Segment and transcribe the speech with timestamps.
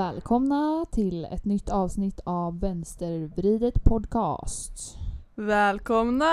[0.00, 4.98] Välkomna till ett nytt avsnitt av Vänstervridet podcast.
[5.34, 6.26] Välkomna!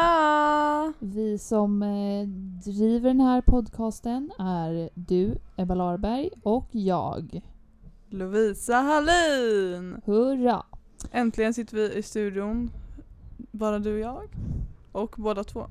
[0.99, 2.27] Vi som eh,
[2.65, 7.41] driver den här podcasten är du, Ebba Larberg, och jag.
[8.09, 10.01] Lovisa Hallin!
[10.05, 10.65] Hurra!
[11.11, 12.71] Äntligen sitter vi i studion,
[13.37, 14.29] bara du och jag.
[14.91, 15.67] Och båda två.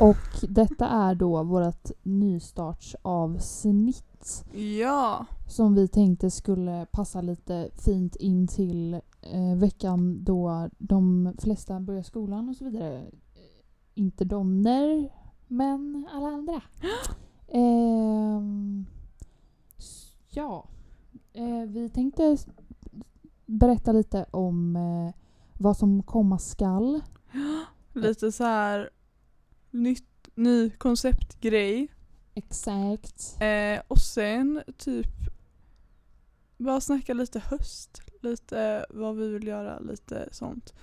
[0.00, 4.13] Och detta är då vårt nystartsavsnitt
[4.52, 5.26] Ja!
[5.48, 12.02] som vi tänkte skulle passa lite fint in till eh, veckan då de flesta börjar
[12.02, 12.98] skolan och så vidare.
[12.98, 13.12] Eh,
[13.94, 15.08] Inte donner,
[15.48, 16.62] men alla andra.
[19.78, 20.68] S- ja,
[21.32, 22.36] eh, vi tänkte
[23.46, 25.14] berätta lite om eh,
[25.58, 27.00] vad som komma skall.
[27.92, 28.90] Lite så här
[29.70, 31.88] nytt, ny konceptgrej.
[32.34, 33.36] Exakt.
[33.40, 35.10] Eh, och sen typ
[36.56, 38.00] bara snacka lite höst.
[38.20, 40.74] Lite vad vi vill göra, lite sånt.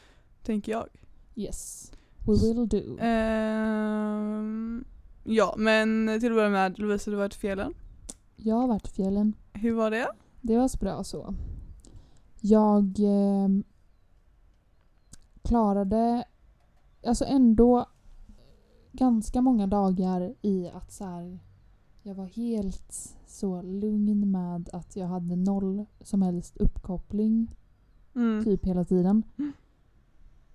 [0.43, 0.87] Tänker jag.
[1.35, 1.91] Yes,
[2.27, 2.97] we will do.
[2.99, 4.83] Ehm,
[5.23, 7.73] ja men till att börja med Lovisa du har varit i fjällen.
[8.35, 9.33] Jag har varit i fjällen.
[9.53, 10.07] Hur var det?
[10.41, 11.35] Det var så bra så.
[12.41, 13.49] Jag eh,
[15.43, 16.23] klarade
[17.05, 17.85] alltså ändå
[18.91, 21.39] ganska många dagar i att så här,
[22.03, 27.55] jag var helt så lugn med att jag hade noll som helst uppkoppling
[28.15, 28.43] Mm.
[28.43, 29.23] typ hela tiden.
[29.37, 29.51] Mm.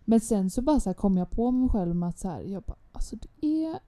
[0.04, 2.62] Men sen så bara så kom jag på mig själv med att så här, jag
[2.62, 3.78] bara, alltså det är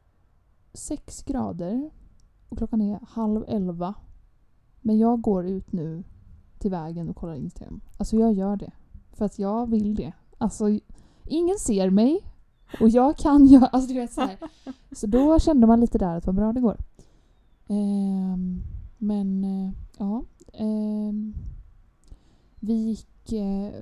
[0.72, 1.90] sex grader
[2.48, 3.94] och klockan är halv elva.
[4.80, 6.04] Men jag går ut nu
[6.58, 7.80] till vägen och kollar Instagram.
[7.98, 8.72] Alltså jag gör det.
[9.12, 10.12] För att jag vill det.
[10.38, 10.78] Alltså
[11.24, 12.20] ingen ser mig
[12.80, 13.60] och jag kan ju...
[13.72, 14.36] alltså du vet så här.
[14.92, 16.76] Så då kände man lite där att vad bra det går.
[17.68, 18.62] Ehm,
[18.98, 20.24] men eh, ja.
[20.52, 21.34] ehm,
[22.60, 23.72] vi gick eh,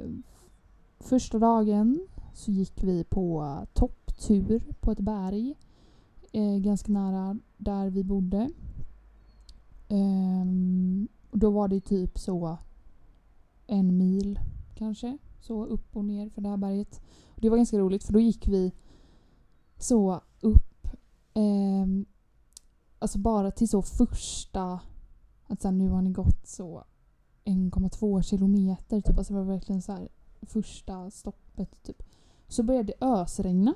[1.01, 5.55] första dagen så gick vi på topptur på ett berg.
[6.33, 8.51] Eh, ganska nära där vi bodde.
[9.89, 12.59] Ehm, och då var det typ så
[13.67, 14.41] en mil
[14.75, 15.19] kanske.
[15.47, 17.01] Så upp och ner för det här berget.
[17.35, 18.73] Och det var ganska roligt för då gick vi
[19.79, 20.87] så upp.
[21.35, 21.87] Eh,
[22.99, 24.81] alltså bara till så första.
[25.47, 26.85] Att så här, nu har ni gått så
[27.45, 29.01] 1,2 kilometer.
[29.01, 29.19] Typ.
[29.19, 30.09] Alltså det var verkligen så här
[30.43, 31.83] första stoppet.
[31.83, 32.03] Typ.
[32.49, 33.75] Så började det ösregna.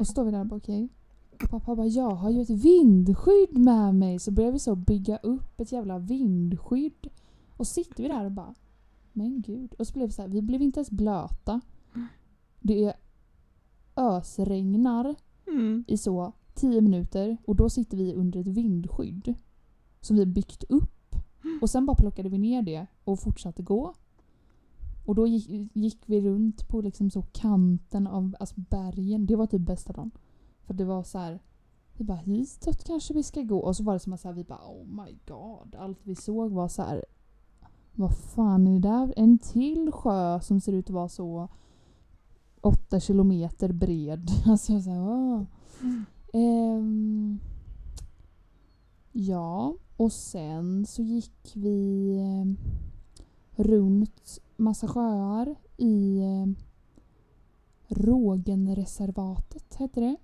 [0.00, 0.88] Och så står vi där och bara okej.
[1.32, 4.18] Och pappa bara jag har ju ett vindskydd med mig.
[4.18, 7.08] Så börjar vi så bygga upp ett jävla vindskydd.
[7.56, 8.54] Och så sitter vi där och bara
[9.12, 9.74] men gud.
[9.74, 11.60] Och så blev det så här, vi blev inte ens blöta.
[12.60, 12.94] Det är
[13.96, 15.14] ösregnar
[15.46, 15.84] Mm.
[15.88, 19.34] i så 10 minuter och då sitter vi under ett vindskydd
[20.00, 21.16] som vi byggt upp.
[21.62, 23.94] Och sen bara plockade vi ner det och fortsatte gå.
[25.06, 29.26] Och då gick, gick vi runt på liksom så kanten av alltså bergen.
[29.26, 30.10] Det var typ bästa dagen.
[30.66, 31.40] För det var så här.
[31.96, 33.58] Vi bara hitåt kanske vi ska gå.
[33.58, 35.74] Och så var det som att så här, vi bara oh my god.
[35.78, 37.04] Allt vi såg var så här.
[37.94, 39.14] Vad fan är det där?
[39.16, 41.48] En till sjö som ser ut att vara så
[42.60, 44.30] åtta kilometer bred.
[44.46, 45.42] Alltså så här, åh.
[46.32, 47.38] Ehm,
[49.12, 52.44] ja, och sen så gick vi eh,
[53.64, 56.46] runt massa sjöar i eh,
[57.88, 60.16] Rågenreservatet hette det.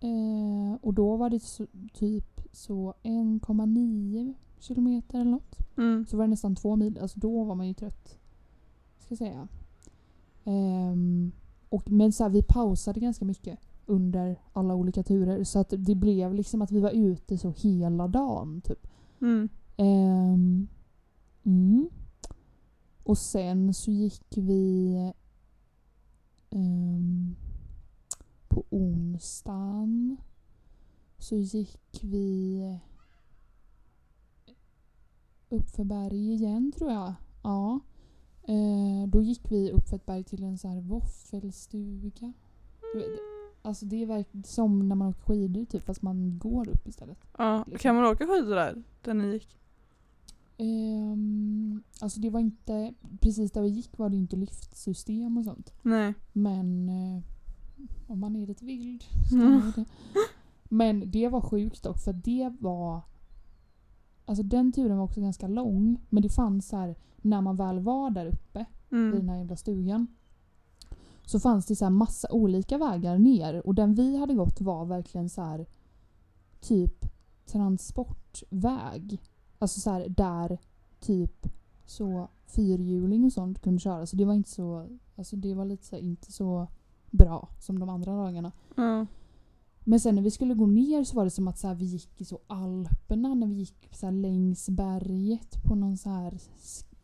[0.00, 5.58] Eh, och då var det så, typ så 1,9 kilometer eller något.
[5.76, 6.06] Mm.
[6.06, 6.98] Så var det nästan två mil.
[6.98, 8.18] Alltså då var man ju trött.
[8.98, 9.48] Ska jag säga.
[10.44, 11.32] Ehm,
[11.68, 15.44] och, men så här, vi pausade ganska mycket under alla olika turer.
[15.44, 18.60] Så att det blev liksom att vi var ute så hela dagen.
[18.60, 18.86] Typ.
[19.20, 19.48] Mm.
[19.76, 20.68] Ehm,
[21.42, 21.88] mm.
[23.02, 24.96] Och sen så gick vi
[26.50, 27.36] ehm,
[28.48, 30.16] på onsdagen
[31.18, 32.78] så gick vi
[35.52, 37.14] upp för berg igen tror jag.
[37.42, 37.80] Ja.
[38.42, 42.32] Eh, då gick vi upp för ett berg till en så här våffelstuga.
[43.62, 47.18] Alltså det är verkligen som när man åker skidor typ fast man går upp istället.
[47.38, 47.58] Ja.
[47.66, 47.78] Liksom.
[47.78, 48.82] Kan man åka skidor där?
[49.02, 49.58] Där ni gick?
[50.58, 55.72] Ehm, alltså det var inte, precis där vi gick var det inte liftsystem och sånt.
[55.82, 56.14] Nej.
[56.32, 57.22] Men eh,
[58.06, 59.72] om man är lite vild så Mm.
[59.76, 59.84] det.
[60.64, 63.00] Men det var sjukt dock för det var
[64.24, 67.80] Alltså den turen var också ganska lång men det fanns så här när man väl
[67.80, 68.64] var där uppe i
[68.94, 69.28] den Mm.
[69.28, 70.06] här jävla stugan
[71.26, 74.84] så fanns det så här massa olika vägar ner och den vi hade gått var
[74.84, 75.66] verkligen så här
[76.60, 77.04] typ
[77.46, 79.20] transportväg.
[79.58, 80.58] Alltså så här där
[81.00, 81.46] typ
[81.86, 84.06] så fyrhjuling och sånt kunde köra.
[84.06, 86.66] Så det var inte så, alltså det var lite så inte så
[87.10, 88.52] bra som de andra dagarna.
[88.76, 89.06] Ja.
[89.84, 91.84] Men sen när vi skulle gå ner så var det som att så här, vi
[91.84, 96.38] gick i så Alperna när vi gick så här, längs berget på någon så här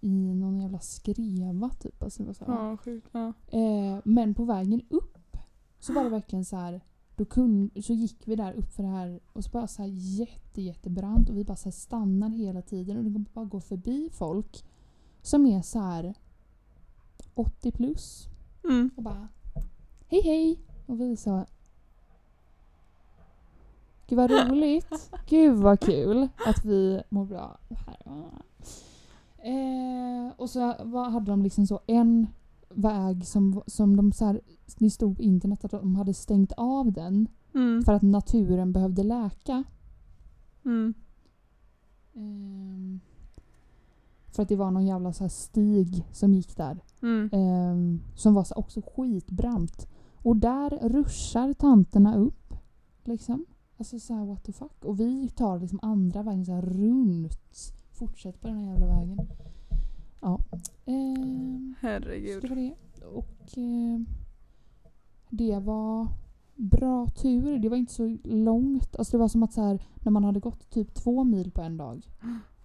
[0.01, 2.03] i någon jävla skreva typ.
[2.03, 3.09] Alltså det var så här, Ja, sjukt.
[3.13, 3.33] Ja.
[3.47, 5.37] Eh, men på vägen upp
[5.79, 6.81] så var det verkligen så här.
[7.17, 9.89] Då kun, så gick vi där upp för det här och så bara så här
[9.93, 14.65] jätte, jättebrant och vi bara så stannar hela tiden och det bara går förbi folk
[15.23, 16.15] som är så här
[17.35, 18.29] 80 plus
[18.65, 18.91] Mm.
[18.97, 19.29] och bara
[20.09, 20.61] Hej hej!
[20.87, 21.45] Och vi så
[24.09, 25.11] Gud vad roligt!
[25.27, 27.97] Gud vad kul att vi mår bra här.
[29.39, 32.27] Eh, och så var, hade de liksom så en
[32.69, 34.41] väg som, som de så här,
[34.79, 37.83] det stod på internet att de hade stängt av den Mm.
[37.83, 39.65] för att naturen behövde läka.
[40.65, 40.95] Mm.
[42.15, 43.01] Ehm,
[44.27, 46.79] för att det var någon jävla så här stig som gick där.
[47.03, 47.31] Mm.
[47.33, 49.89] Ehm, som var så också skitbrant.
[50.15, 52.55] Och där ruschar tanterna upp.
[53.05, 53.47] Liksom.
[53.79, 54.85] Alltså så här, what the fuck.
[54.85, 57.75] Och vi tar liksom andra vägen så här runt.
[57.93, 59.19] Fortsätter på den här jävla vägen.
[60.21, 60.41] Ja.
[60.87, 62.49] Ehm, så det Herregud.
[62.49, 62.75] var det.
[63.07, 64.07] Och ehm,
[65.31, 66.07] det var
[66.57, 67.59] bra tur.
[67.59, 68.97] Det var inte så långt.
[68.97, 71.63] Alltså det var som att så här, när man hade gått typ två mil på
[71.63, 72.11] en dag.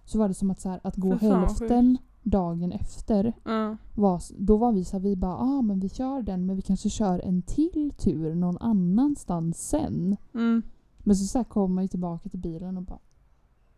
[0.04, 3.76] Så var det som att, så här, att gå hälften dagen efter Ja.
[3.94, 6.62] var, då var vi så här, vi bara ah, men vi kör den men vi
[6.62, 10.16] kanske kör en till tur någon annanstans sen.
[10.34, 10.62] Mm.
[11.04, 12.98] Men så, så här kom man ju tillbaka till bilen och bara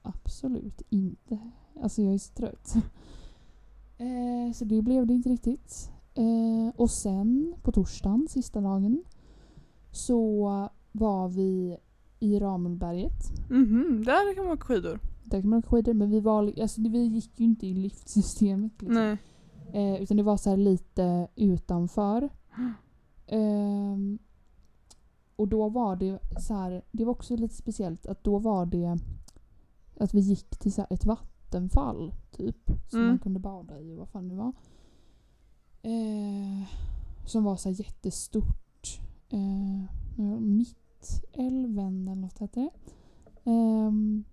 [0.02, 1.38] absolut inte.
[1.82, 2.75] Alltså jag är så trött.
[3.99, 5.90] eh, så det blev det inte riktigt.
[6.14, 9.05] Eh, och sen på torsdagen, sista dagen,
[9.90, 10.49] så
[10.93, 11.76] var vi
[12.20, 13.49] i Ramundberget.
[13.50, 15.00] Mhm, Där kan man åka skidor.
[15.25, 18.72] Där kan man åka skidor men vi, var, alltså, vi gick ju inte i liftsystemet.
[18.82, 18.94] Liksom.
[18.94, 19.17] Nej.
[19.72, 22.29] Eh, utan det var så här lite utanför.
[23.29, 24.19] Ehm,
[25.36, 28.98] och då var det så här, det var också lite speciellt att då var det
[30.00, 32.70] att vi gick till så ett vattenfall typ.
[32.90, 33.08] Som Mm.
[33.10, 34.52] man kunde bada i och vad fan det var.
[35.82, 36.62] Eh,
[37.26, 39.00] som var så jättestort.
[39.28, 42.70] Eh, Mittälven eller något hette det.
[43.50, 44.24] Ehm,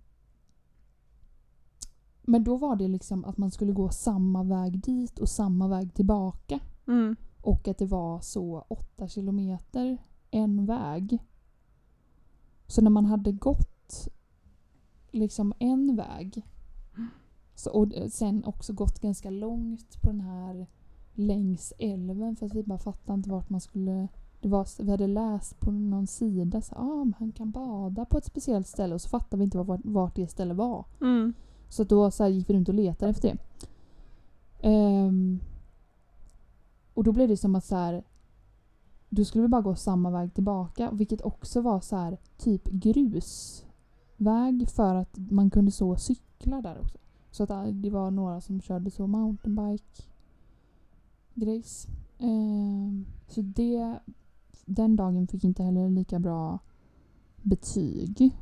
[2.22, 5.94] men då var det liksom att man skulle gå samma väg dit och samma väg
[5.94, 6.60] tillbaka.
[6.88, 7.16] Mm.
[7.42, 9.98] Och att det var så åtta kilometer
[10.34, 11.20] en väg.
[12.68, 14.10] Så när man hade gått
[15.12, 16.46] liksom en väg
[17.56, 20.68] så, och sen också gått ganska långt på den här
[21.14, 24.08] längs älven för att vi bara fattade inte vart man skulle
[24.44, 28.26] det var, vi hade läst på någon sida att ah, man kan bada på ett
[28.26, 30.86] speciellt ställe och så fattade vi inte vart, vart det stället var.
[31.02, 31.34] Mm.
[31.70, 33.38] Så då så här gick vi runt och letade efter det.
[34.70, 35.40] Ehm,
[36.94, 38.04] och då blev det som att så här,
[39.16, 40.92] då skulle vi bara gå samma väg tillbaka.
[40.92, 43.66] Vilket också var så här typ grusväg
[44.70, 46.98] för att man kunde så cykla där också.
[47.32, 50.04] Så att äh, det var några som körde så mountainbike
[51.34, 51.88] grejs.
[52.18, 52.92] Eh,
[53.28, 54.00] så det,
[54.66, 56.60] den dagen fick inte heller lika bra
[57.42, 58.38] betyg.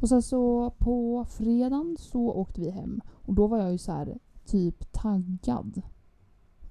[0.00, 3.00] Och sen så på fredagen så åkte vi hem.
[3.08, 5.82] Och då var jag ju så här typ taggad.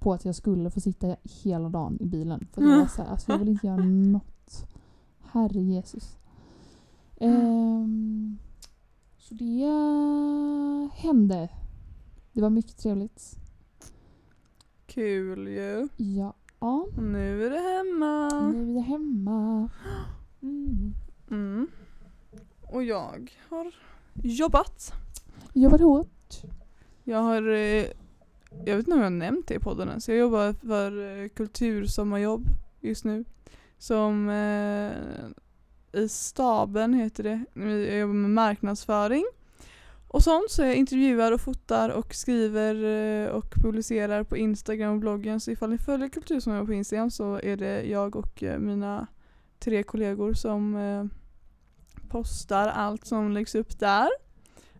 [0.03, 2.47] På att jag skulle få sitta hela dagen i bilen.
[2.51, 4.65] För jag var så här, alltså jag vill inte göra något.
[5.21, 6.17] Herre Jesus.
[7.17, 8.37] Ehm,
[9.17, 9.65] så det
[10.93, 11.49] hände.
[12.31, 13.35] Det var mycket trevligt.
[14.85, 15.87] Kul ju.
[15.97, 16.33] Ja.
[16.59, 16.87] ja.
[16.97, 18.29] Nu är det hemma.
[18.51, 19.69] Nu är jag hemma.
[20.41, 20.93] Mm.
[21.31, 21.67] Mm.
[22.61, 23.71] Och jag har
[24.23, 24.93] jobbat.
[25.53, 26.41] Jobbat hårt.
[27.03, 27.85] Jag har, eh,
[28.65, 30.07] jag vet inte om jag har nämnt det i podden ens.
[30.07, 32.47] Jag jobbar för eh, kultursommarjobb
[32.81, 33.25] just nu.
[33.77, 37.45] Som eh, i staben heter det.
[37.87, 39.25] Jag jobbar med marknadsföring.
[40.07, 44.99] Och sånt så jag intervjuar och fotar och skriver eh, och publicerar på Instagram och
[44.99, 45.39] bloggen.
[45.39, 49.07] Så ifall ni följer Kultursommarjobb på Instagram så är det jag och eh, mina
[49.59, 51.05] tre kollegor som eh,
[52.09, 54.09] postar allt som läggs upp där.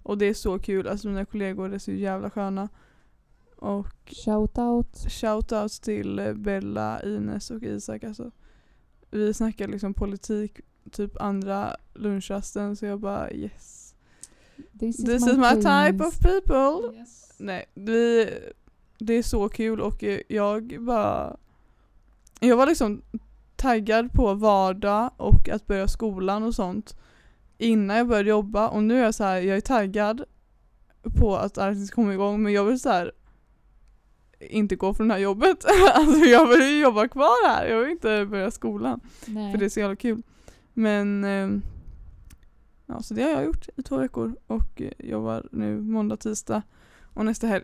[0.03, 2.70] Och det är så kul, alltså mina kollegor är så jävla sköna.
[3.63, 5.05] Och Shout out.
[5.10, 8.32] shoutouts till eh, Bella, Ines och Isak alltså.
[9.12, 10.60] Vi snackar liksom politik
[10.91, 13.96] typ andra lunchrasten så jag bara yes.
[14.79, 16.98] This is, This is my type of people.
[16.98, 17.34] Yes.
[17.38, 18.29] Nej, vi,
[18.98, 21.38] det är så kul och eh, jag bara
[22.39, 23.01] Jag var liksom
[23.55, 26.98] taggad på vardag och att börja skolan och sånt
[27.58, 30.24] innan jag började jobba och nu är jag så här, jag är taggad
[31.20, 33.12] på att arbetet ska komma igång men jag vill så här
[34.50, 35.65] inte gå från det här jobbet.
[35.93, 39.00] alltså jag vill ju jobba kvar här, jag vill inte börja skolan.
[39.25, 39.51] Nej.
[39.51, 40.21] För det är så jävla kul.
[40.73, 41.50] Men eh,
[42.85, 46.62] ja, så det har jag gjort i två veckor och eh, jobbar nu måndag, tisdag
[47.13, 47.63] och nästa helg.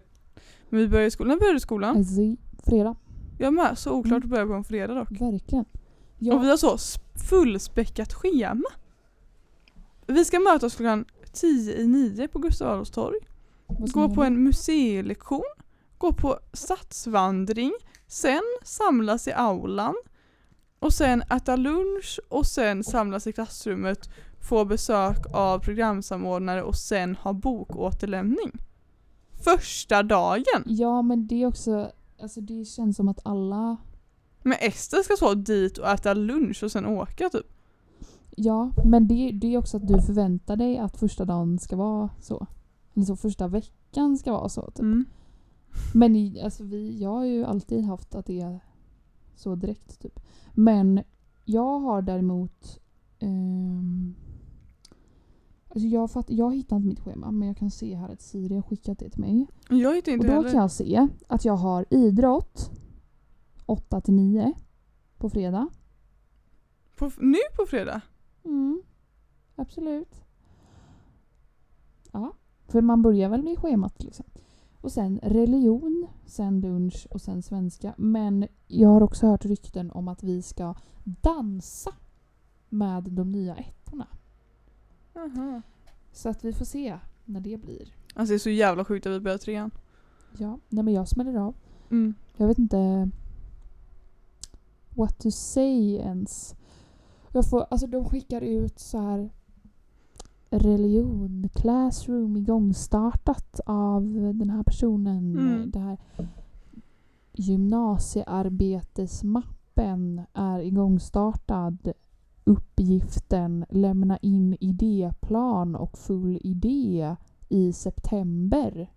[0.69, 1.29] Men vi börjar skolan.
[1.29, 1.97] När börjar du skolan?
[1.97, 2.21] Alltså,
[2.65, 2.95] fredag.
[3.37, 3.77] Jag med.
[3.77, 4.23] Så oklart Mm.
[4.23, 5.11] att börja på en fredag dock.
[5.11, 5.65] Verkligen.
[5.65, 5.79] Och
[6.19, 6.77] Ja, vi har så
[7.29, 8.69] fullspäckat schema.
[10.07, 13.17] Vi ska mötas klockan 10 i 9 på Gustav Adolfs torg.
[13.67, 15.43] Gå på en museilektion.
[15.99, 17.73] Gå på stadsvandring.
[18.07, 19.95] Sen samlas i aulan.
[20.79, 24.09] Och sen äta lunch och sen samlas i klassrummet.
[24.49, 28.51] Få besök av programsamordnare och sen ha bokåterlämning.
[29.43, 30.63] Första dagen!
[30.65, 31.91] Ja men det är också,
[32.21, 33.77] alltså det känns som att alla,
[34.43, 37.45] Men Ester ska så dit och äta lunch och sen åka typ.
[38.35, 42.09] ja men det, det är också att du förväntar dig att första dagen ska vara
[42.21, 42.47] så.
[42.95, 44.61] Eller så första veckan ska vara så.
[44.61, 44.79] Typ.
[44.79, 45.05] Mm.
[45.93, 48.59] Men alltså vi, jag har ju alltid haft att det är
[49.35, 50.19] så direkt typ.
[50.53, 51.03] Men
[51.45, 52.79] jag har däremot
[53.19, 54.15] ehm,
[55.71, 58.55] Alltså jag, fatt, jag hittar inte mitt schema men jag kan se här att Siri
[58.55, 59.47] har skickat det till mig.
[59.69, 60.51] Jag hittar Och inte då heller.
[60.51, 62.71] kan jag se att jag har idrott
[63.65, 64.53] 8 till 9
[65.17, 65.69] på fredag.
[66.95, 68.01] På, nu på fredag?
[68.45, 68.81] Mm,
[69.55, 70.21] absolut.
[72.11, 72.33] Ja,
[72.67, 74.25] för man börjar väl med schemat liksom.
[74.81, 77.93] Och sen religion, sen lunch och sen svenska.
[77.97, 81.93] Men jag har också hört rykten om att vi ska dansa
[82.69, 84.07] med de nya ettorna.
[85.15, 85.61] Aha.
[86.11, 87.93] Så att vi får se när det blir.
[88.13, 89.71] Alltså det är så jävla sjukt att vi börjar trean.
[90.37, 91.55] Ja, nej men jag smäller av.
[91.91, 92.13] Mm.
[92.37, 93.09] Jag vet inte
[94.89, 96.55] what to say ens.
[97.31, 99.29] Jag får, alltså de skickar ut så här
[100.49, 104.03] religion, classroom igångstartat av
[104.33, 105.37] den här personen.
[105.37, 105.71] Mm.
[105.71, 105.97] Det här
[107.33, 111.91] gymnasiearbetesmappen är igångstartad.
[112.43, 117.15] Uppgiften lämna in idéplan och full idé
[117.49, 118.93] i september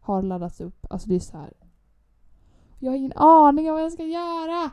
[0.00, 0.86] har laddats upp.
[0.90, 1.52] Alltså det är så här.
[2.78, 4.70] Jag har ingen aning om vad jag ska göra.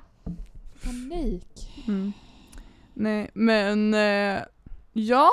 [0.83, 1.83] Panik.
[1.87, 2.11] Mm.
[2.93, 4.41] Nej men eh,
[4.93, 5.29] ja.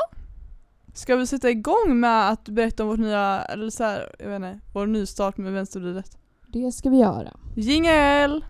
[0.97, 4.37] Ska vi sätta igång med att berätta om vårt nya, eller så här, jag vet
[4.37, 6.19] inte, vår nystart med vänstervridet?
[6.47, 7.37] Det ska vi göra.
[7.57, 8.45] Jingel!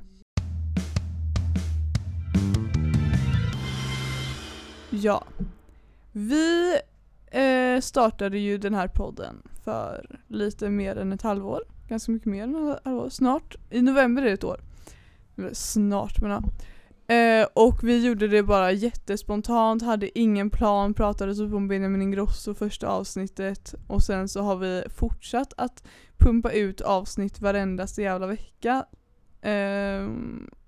[4.91, 5.25] Ja.
[6.13, 6.79] Vi
[7.27, 11.63] eh, startade ju den här podden för lite mer än ett halvår.
[11.89, 13.09] Ganska mycket mer än ett halvår.
[13.09, 13.57] Snart.
[13.71, 14.61] I november är det ett år.
[15.37, 16.43] Eller Snart men ja.
[17.09, 22.55] Eh, och vi gjorde det bara jättespontant, hade ingen plan, pratade typ om Benjamin Ingrosso
[22.55, 25.85] första avsnittet och sen så har vi fortsatt att
[26.19, 28.87] pumpa ut avsnitt varenda jävla vecka.
[29.41, 30.09] Eh,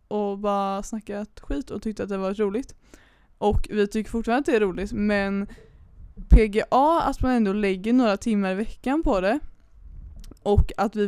[0.08, 2.74] och bara snackat skit och tyckte att det var roligt.
[3.38, 5.46] Och vi tycker fortfarande att det är roligt men
[6.28, 9.38] PGA, att man ändå lägger några timmar i veckan på det.
[10.42, 11.04] Och att vi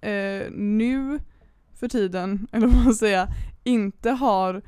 [0.00, 1.18] eh, nu
[1.74, 3.28] för tiden, eller vad man säga,
[3.68, 4.62] inte har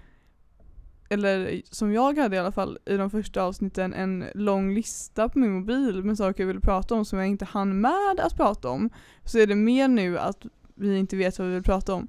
[1.12, 5.38] eller som jag hade i alla fall i de första avsnitten en lång lista på
[5.38, 8.68] min mobil med saker jag ville prata om som jag inte hann med att prata
[8.68, 8.90] om.
[9.24, 12.08] Så är det mer nu att vi inte vet vad vi vill prata om.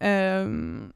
[0.00, 0.92] Um,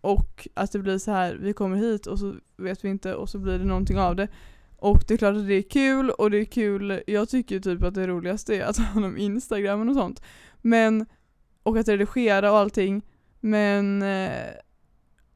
[0.00, 3.28] och att det blir så här, vi kommer hit och så vet vi inte och
[3.28, 4.28] så blir det någonting av det.
[4.76, 7.82] Och det är klart att det är kul och det är kul, jag tycker typ
[7.82, 10.22] att det roligaste är att ha hand om och sånt.
[10.62, 11.06] Men,
[11.62, 13.02] och att redigera och allting.
[13.44, 14.52] Men eh,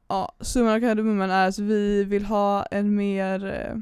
[0.09, 3.77] ja, summan av kardemumman är att vi vill ha en mer, eh,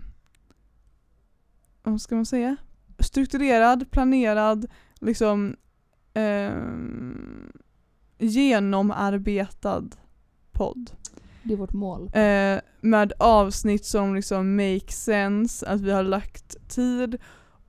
[1.83, 2.57] vad ska man säga,
[2.99, 4.67] strukturerad, planerad,
[5.01, 5.57] liksom
[6.15, 7.53] ehm,
[8.19, 9.85] genomarbetad
[10.53, 10.91] podd.
[11.43, 12.11] Det är vårt mål.
[12.13, 17.19] Eh, med avsnitt som liksom make sense, att vi har lagt tid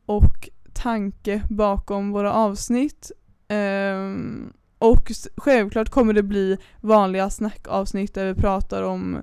[0.06, 3.12] och tanke bakom våra avsnitt.
[3.48, 9.22] Ehm, och självklart kommer det bli vanliga snackavsnitt där vi pratar om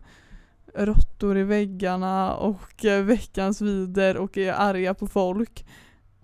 [0.74, 5.66] råttor i väggarna och eh, veckans vider och är arga på folk.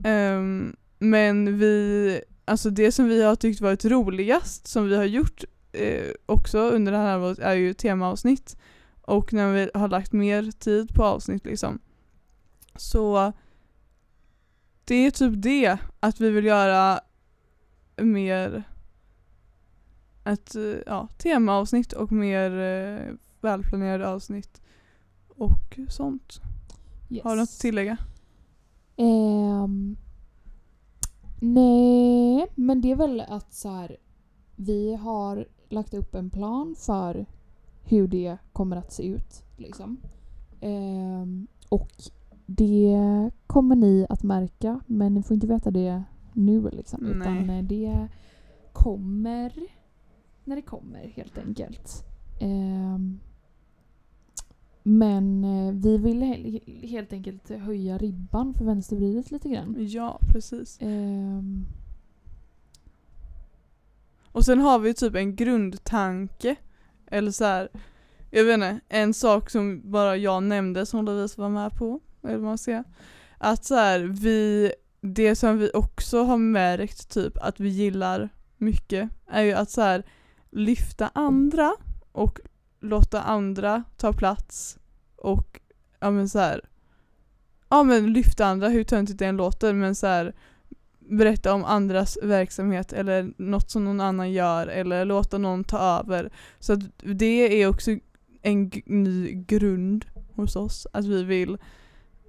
[0.05, 5.45] Um, men vi, alltså det som vi har tyckt varit roligast som vi har gjort
[5.73, 8.57] eh, också under det här halvåret är ju temaavsnitt.
[9.03, 11.79] Och när vi har lagt mer tid på avsnitt liksom.
[12.77, 13.33] Så
[14.85, 17.01] det är typ det, att vi vill göra
[17.97, 18.65] mer
[20.33, 24.63] ett eh, ja, temaavsnitt och mer eh, välplanerade avsnitt
[25.29, 26.41] och sånt.
[27.23, 27.97] Har du något att tillägga?
[28.97, 29.97] Ehm,
[31.41, 33.97] nej, men det är väl att så här,
[34.57, 37.27] vi har lagt upp en plan för
[37.85, 39.43] hur det kommer att se ut.
[39.57, 40.01] Liksom.
[40.61, 41.93] Ehm, och
[42.47, 46.71] det kommer ni att märka, men ni får inte veta det nu.
[46.71, 47.17] Liksom, Nej.
[47.17, 48.09] utan det
[48.73, 49.53] kommer
[50.51, 52.05] när det kommer helt enkelt.
[52.41, 53.21] Ehm,
[54.83, 59.75] men eh, vi vill he- helt enkelt höja ribban för vänstervridet lite grann.
[59.79, 60.79] Ja, precis.
[60.81, 61.67] Ehm,
[64.33, 66.57] Och sen har vi typ en grundtanke.
[67.07, 67.69] Eller så här,
[68.31, 72.01] jag vet inte, en sak som bara jag nämnde som Lovisa var med på.
[72.23, 72.85] Eller vad man säger.
[73.39, 79.11] Att så här, vi, det som vi också har märkt typ att vi gillar mycket
[79.27, 80.03] är ju att så här
[80.53, 81.73] lyfta andra
[82.13, 82.41] och
[82.81, 84.79] låta andra ta plats
[85.17, 85.61] och
[86.01, 86.61] ja men så här,
[87.69, 90.35] ja men lyfta andra, hur töntigt det än låter men så här
[90.99, 96.31] berätta om andras verksamhet eller något som någon annan gör eller låta någon ta över.
[96.59, 97.91] Så att det är också
[98.43, 100.05] en ny grund
[100.35, 101.59] hos oss, att vi vill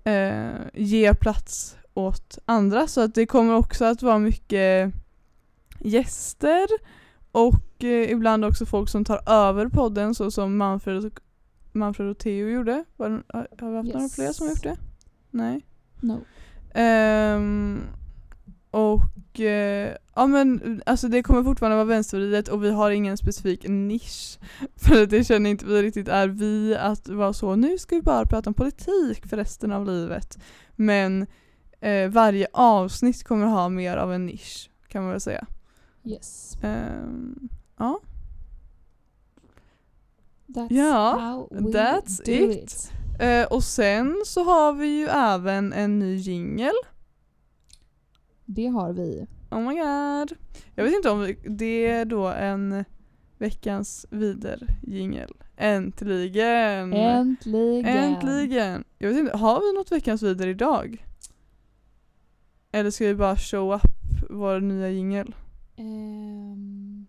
[0.04, 2.88] eh, ge plats åt andra.
[2.88, 4.94] Så att det kommer också att vara mycket
[5.80, 6.68] gäster
[7.32, 11.20] och eh, ibland också folk som tar över podden så som Manfred och,
[11.72, 12.84] Manfred och Theo gjorde.
[12.98, 14.16] Var, har, har vi haft några Yes.
[14.16, 14.78] fler som har gjort det?
[15.32, 15.66] Nej.
[16.00, 16.20] no.
[16.74, 17.82] Ehm,
[18.72, 23.66] och eh, ja men alltså det kommer fortfarande vara vänstervridet och vi har ingen specifik
[23.68, 24.40] nisch.
[24.76, 28.26] För det känner inte vi riktigt är vi att vara så, nu ska vi bara
[28.26, 30.38] prata om politik för resten av livet.
[30.76, 31.28] Men
[31.80, 35.46] eh, varje avsnitt kommer ha mer av en nisch kan man väl säga.
[36.04, 36.58] Yes.
[36.64, 38.00] Ehm, ja.
[40.48, 42.64] That's Ja, how we that's do it.
[42.64, 42.92] it.
[43.20, 46.74] Eh, och sen så har vi ju även en ny jingel.
[48.46, 49.28] Det har vi.
[49.52, 50.38] Oh my god.
[50.76, 52.86] Jag vet inte om vi, det är då en
[53.38, 55.34] veckans vider-jingel.
[55.58, 56.94] Äntligen!
[56.94, 57.86] Äntligen!
[57.86, 58.84] Äntligen!
[58.98, 61.06] Jag vet inte, har vi något veckans vider idag?
[62.72, 63.82] Eller ska vi bara show up
[64.30, 65.36] vår nya jingel?
[65.82, 67.06] Ehm,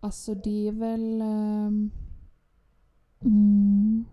[0.00, 1.20] alltså det är väl...
[1.20, 1.90] ehm,
[3.24, 4.04] mm,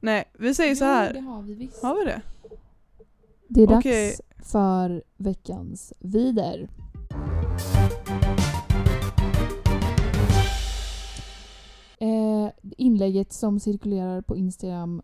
[0.00, 1.12] Nej, vi säger så jo, här.
[1.12, 1.82] det har vi visst.
[1.82, 2.22] Har vi det?
[3.48, 4.16] Det är dags Okej.
[4.38, 6.68] för veckans vider.
[11.98, 15.02] Eh, inlägget som cirkulerar på Instagram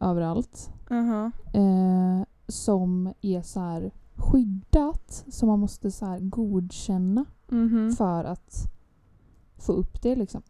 [0.00, 0.70] överallt.
[0.90, 1.30] Aha.
[1.54, 5.24] Eh, som är så här skyddat.
[5.28, 7.92] Som man måste så här godkänna Mhm.
[7.92, 8.54] för att
[9.58, 10.42] få upp det liksom.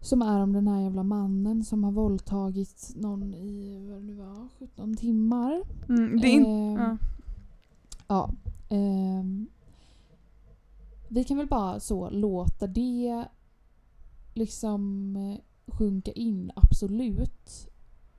[0.00, 4.14] Som är om den här jävla mannen som har våldtagit någon i vad det nu
[4.14, 5.62] var, 17 timmar.
[5.88, 6.96] Mm, det är Ehm, ja.
[8.08, 8.30] Ja.
[8.68, 9.46] ehm,
[11.08, 13.24] vi kan väl bara så låta det
[14.34, 15.38] liksom eh,
[15.74, 17.68] sjunka in, absolut.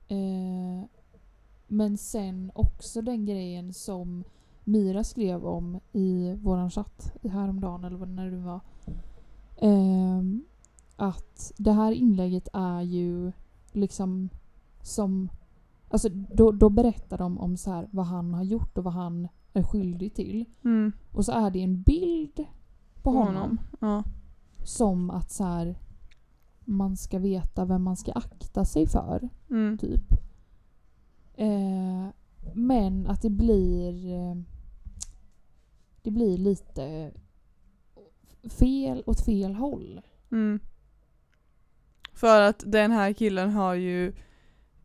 [0.07, 0.87] Eh,
[1.67, 4.23] men sen också den grejen som
[4.63, 8.59] Myra skrev om i våran chatt häromdagen eller vad det nu var.
[9.57, 10.45] Ehm,
[10.95, 13.31] att det här inlägget är ju
[13.71, 14.29] liksom
[14.81, 15.29] som...
[15.89, 19.27] Alltså då, då berättar de om så här vad han har gjort och vad han
[19.53, 20.45] är skyldig till.
[20.63, 20.91] Mm.
[21.11, 22.45] Och så är det en bild
[23.03, 23.57] på honom.
[23.79, 24.03] Ja.
[24.63, 25.75] Som att så här
[26.59, 29.29] man ska veta vem man ska akta sig för.
[29.49, 29.77] Mm.
[29.77, 30.24] Typ.
[31.37, 32.07] Eh,
[32.53, 34.35] men att det blir eh,
[36.01, 37.11] det blir lite
[38.59, 40.01] fel åt fel håll.
[40.31, 40.59] Mm.
[42.13, 44.13] För att den här killen har ju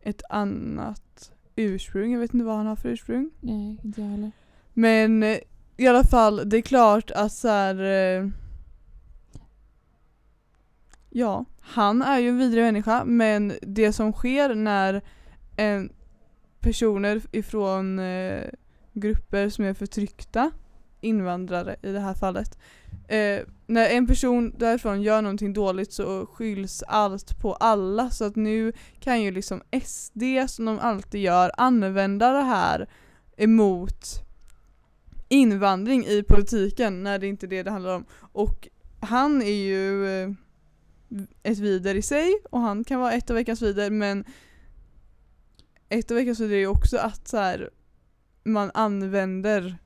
[0.00, 2.12] ett annat ursprung.
[2.12, 3.30] Jag vet inte vad han har för ursprung.
[3.40, 4.32] Nej, inte jag heller.
[4.72, 5.38] Men eh,
[5.76, 8.28] i alla fall, det är klart att så här, eh,
[11.12, 15.02] Ja, han är ju en vidrig människa men det som sker när
[15.56, 15.92] en
[16.60, 18.44] personer ifrån eh,
[18.92, 20.50] grupper som är förtryckta,
[21.00, 22.58] invandrare i det här fallet,
[23.08, 28.36] eh, när en person därifrån gör någonting dåligt så skylls allt på alla så att
[28.36, 32.88] nu kan ju liksom SD som de alltid gör använda det här
[33.36, 34.06] emot
[35.28, 38.04] invandring i politiken när det inte är det det handlar om.
[38.32, 38.68] Och
[39.00, 40.30] han är ju eh,
[41.42, 44.24] ett vider i sig och han kan vara ett av veckans vider men
[45.90, 47.70] ett av veckans vider är ju också att så här,
[48.44, 49.78] man använder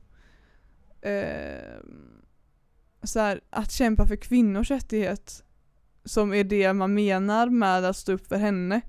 [1.01, 1.81] eh,
[3.03, 5.45] så här, att kämpa för kvinnors rättighet
[6.05, 8.81] som är det man menar med att stå upp för henne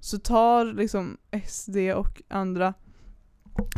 [0.00, 1.16] så tar liksom
[1.48, 2.74] SD och andra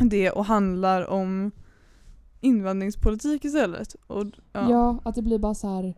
[0.09, 1.51] det och handlar om
[2.39, 3.95] invandringspolitik istället.
[4.07, 4.69] Och, ja.
[4.69, 4.99] Ja.
[5.03, 5.95] att det blir bara så här.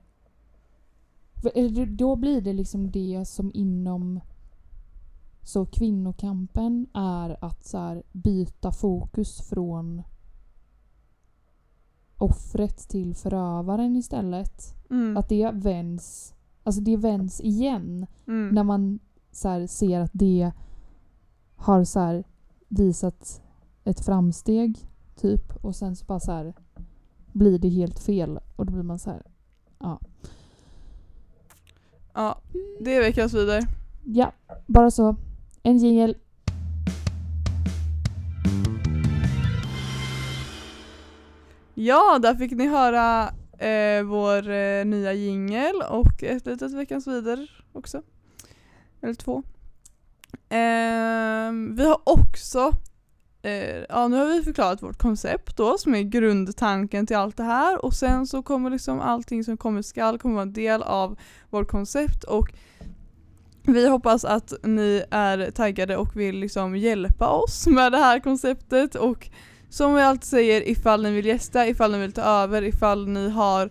[1.86, 4.20] Då blir det liksom det som inom
[5.44, 10.02] så kvinnokampen är att så här byta fokus från
[12.18, 14.76] offret till förövaren istället.
[14.90, 15.18] Mm.
[15.18, 18.56] Att det vänds, alltså det vänds igen Mm.
[18.56, 19.00] när man
[19.32, 20.52] så här ser att det
[21.56, 22.24] har så här
[22.68, 23.42] visat
[23.84, 24.78] ett framsteg
[25.16, 26.54] typ och sen så bara så här
[27.34, 29.24] blir det helt fel och då blir man så här
[29.80, 30.00] ja.
[32.14, 32.38] Ja,
[32.80, 33.62] det är veckans vidare.
[34.04, 34.32] Ja,
[34.68, 35.16] bara så.
[35.64, 36.16] En jingel.
[41.74, 47.48] Ja, där fick ni höra eh, vår eh, nya jingel och ett litet veckans vidare
[47.74, 48.02] också.
[49.02, 49.44] Eller två.
[50.50, 52.72] Eh, vi har också,
[53.42, 57.44] eh, ja nu har vi förklarat vårt koncept då som är grundtanken till allt det
[57.44, 61.20] här och sen så kommer liksom allting som kommer skall kommer vara en del av
[61.50, 62.54] vårt koncept och
[63.64, 68.96] vi hoppas att ni är taggade och vill liksom hjälpa oss med det här konceptet
[68.96, 69.30] och
[69.70, 73.30] som vi alltid säger, ifall ni vill gästa, ifall ni vill ta över, ifall ni
[73.30, 73.70] har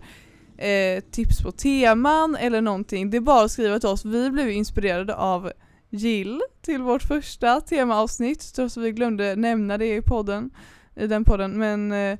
[0.57, 4.05] eh, tips på teman eller någonting, det är bara att skriva till oss.
[4.05, 5.51] Vi blev inspirerade av
[5.89, 10.49] Jill till vårt första temaavsnitt, trots att vi glömde nämna det i podden,
[10.95, 12.17] i den podden, men eh,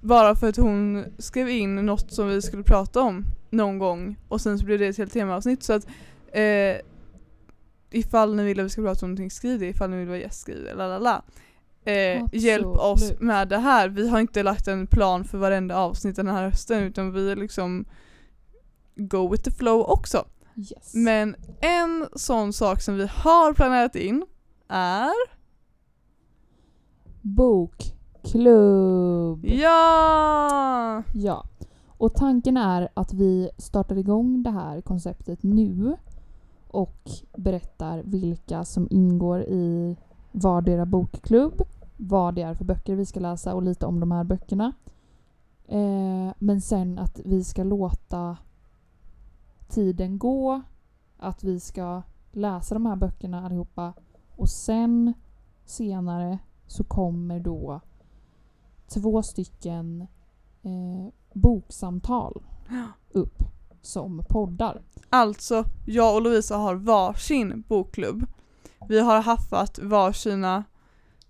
[0.00, 4.40] bara för att hon skrev in något som vi skulle prata om någon gång och
[4.40, 5.62] sen så blev det ett helt temaavsnitt.
[5.62, 5.86] Så att
[6.32, 6.80] eh,
[7.90, 10.18] ifall ni vill att vi ska prata om någonting skriv det, ifall ni vill vara
[10.18, 11.22] gäst skriv det, lalala.
[11.84, 13.88] Eh, hjälp oss med det här.
[13.88, 17.36] Vi har inte lagt en plan för varenda avsnitt den här hösten utan vi är
[17.36, 17.84] liksom
[18.96, 20.24] go with the flow också.
[20.56, 20.94] Yes.
[20.94, 24.24] Men en sån sak som vi har planerat in
[24.68, 25.12] är
[27.22, 28.60] Bokklubb.
[29.46, 31.02] Ja!
[31.14, 31.46] Ja.
[31.88, 35.96] Och tanken är att vi startar igång det här konceptet nu
[36.72, 39.96] och berättar vilka som ingår i
[40.32, 41.62] vardera bokklubb,
[41.96, 44.72] vad det är för böcker vi ska läsa och lite om de här böckerna.
[45.66, 48.36] Eh, men sen att vi ska låta
[49.68, 50.62] tiden gå,
[51.16, 53.92] att vi ska läsa de här böckerna allihopa
[54.36, 55.12] och sen
[55.64, 57.80] senare så kommer då
[58.86, 60.06] två stycken
[60.62, 62.42] eh, boksamtal
[63.12, 63.51] upp
[63.82, 64.82] som poddar.
[65.10, 68.26] Alltså, jag och Lovisa har varsin bokklubb.
[68.88, 70.64] Vi har haffat varsina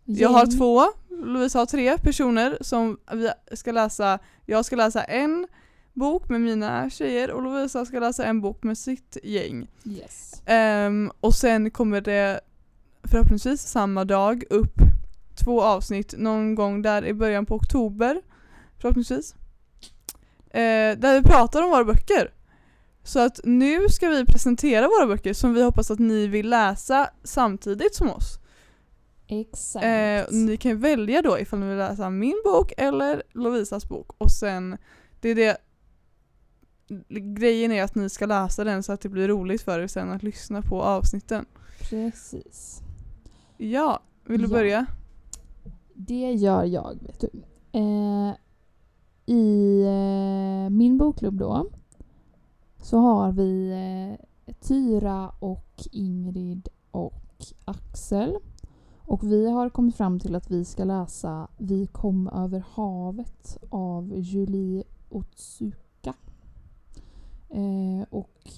[0.05, 0.83] Jag har två,
[1.25, 4.19] Lovisa har tre personer som vi ska läsa.
[4.47, 5.47] Jag ska läsa en
[5.93, 9.69] bok med mina tjejer och Lovisa ska läsa en bok med sitt gäng.
[9.85, 10.43] Yes.
[10.47, 12.41] Ehm, och sen kommer det
[13.05, 14.75] förhoppningsvis samma dag upp
[15.45, 18.23] två avsnitt någon gång där i början på oktober.
[18.79, 19.35] Förhoppningsvis.
[20.51, 22.31] Eh, där vi pratar om våra böcker.
[23.05, 27.11] Så att nu ska vi presentera våra böcker som vi hoppas att ni vill läsa
[27.25, 28.39] samtidigt som oss.
[29.27, 29.85] Exakt.
[29.85, 34.31] Eh, ni kan välja då ifall ni vill läsa min bok eller Lovisas bok och
[34.31, 34.77] sen,
[35.21, 35.57] det är det
[37.39, 40.11] Grejen är att ni ska läsa den så att det blir roligt för er sen
[40.11, 41.45] att lyssna på avsnitten.
[41.91, 42.81] Precis.
[43.57, 44.51] Ja, vill du Ja.
[44.53, 44.87] börja?
[45.95, 47.31] Det gör jag, vet du.
[47.73, 48.35] Eh,
[49.27, 51.67] I eh, min bokklubb då
[52.83, 58.37] så har vi eh, Tyra och Ingrid och Axel.
[58.99, 64.13] Och vi har kommit fram till att vi ska läsa Vi kom över havet av
[64.17, 66.15] Julie Otsuka.
[67.49, 68.51] Eh, och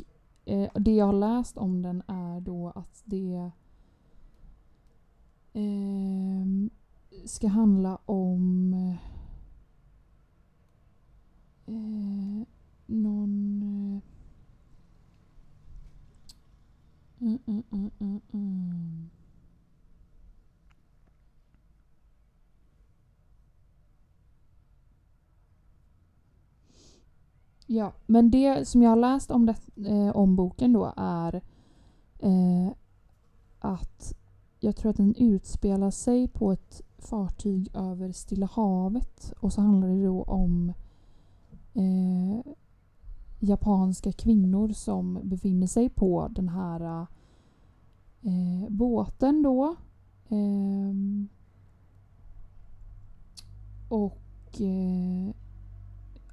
[0.44, 3.50] eh, det jag har läst om den är då att det
[5.52, 6.46] eh,
[7.24, 8.74] ska handla om
[11.66, 12.46] eh,
[12.86, 13.62] någon...
[13.62, 14.14] Eh,
[17.20, 19.10] mm, mm, mm, mm, mm.
[27.74, 29.56] Ja, men det som jag har läst om, det,
[29.90, 31.34] eh, om boken då är
[32.18, 32.72] eh,
[33.58, 34.14] att
[34.60, 39.88] jag tror att den utspelar sig på ett fartyg över Stilla havet och så handlar
[39.88, 40.72] det då om
[41.74, 42.52] eh,
[43.38, 47.06] japanska kvinnor som befinner sig på den här
[48.22, 49.76] eh, båten då.
[50.28, 50.94] Eh,
[53.88, 55.34] och eh,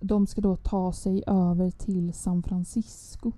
[0.01, 3.31] de ska då ta sig över till San Francisco.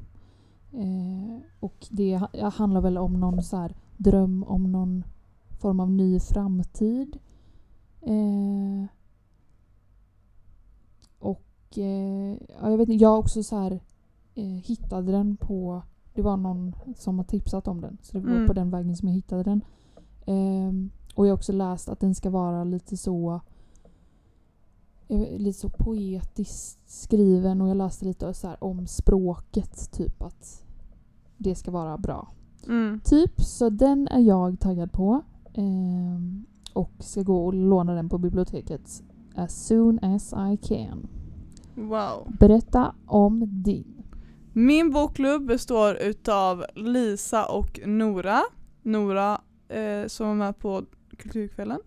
[0.72, 5.04] Eh, och det ha- handlar väl om någon så här dröm om någon
[5.60, 7.18] form av ny framtid.
[8.02, 8.86] Eh,
[11.20, 13.80] och eh, ja, jag vet inte, jag också så här
[14.36, 15.82] eh, hittade den på,
[16.14, 17.98] det var någon som har tipsat om den.
[18.02, 18.48] Så det var Mm.
[18.48, 19.62] på den vägen som jag hittade den.
[20.26, 23.42] Ehm, och jag har också läst att den ska vara lite så
[25.08, 29.92] lite så poetiskt skriven och jag läste lite så om språket.
[29.92, 30.64] Typ att
[31.38, 32.28] det ska vara bra.
[32.68, 33.00] Mm.
[33.04, 35.22] Typ, så den är jag taggad på.
[35.54, 39.04] Ehm, och ska gå och låna den på biblioteket
[39.36, 41.08] as soon as I can.
[41.76, 42.36] Wow.
[42.40, 44.04] Berätta om din.
[44.54, 48.42] Min bokklubb består utav Lisa och Nora.
[48.82, 50.84] Nora eh, som var med på
[51.18, 51.80] Kulturkvällen.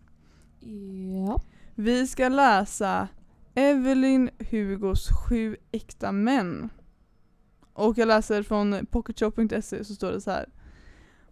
[1.26, 1.40] Ja.
[1.78, 3.08] Vi ska läsa
[3.54, 6.68] Evelyn Hugos Sju äkta män.
[7.72, 10.48] Och jag läser från pocketshop.se så står det så här.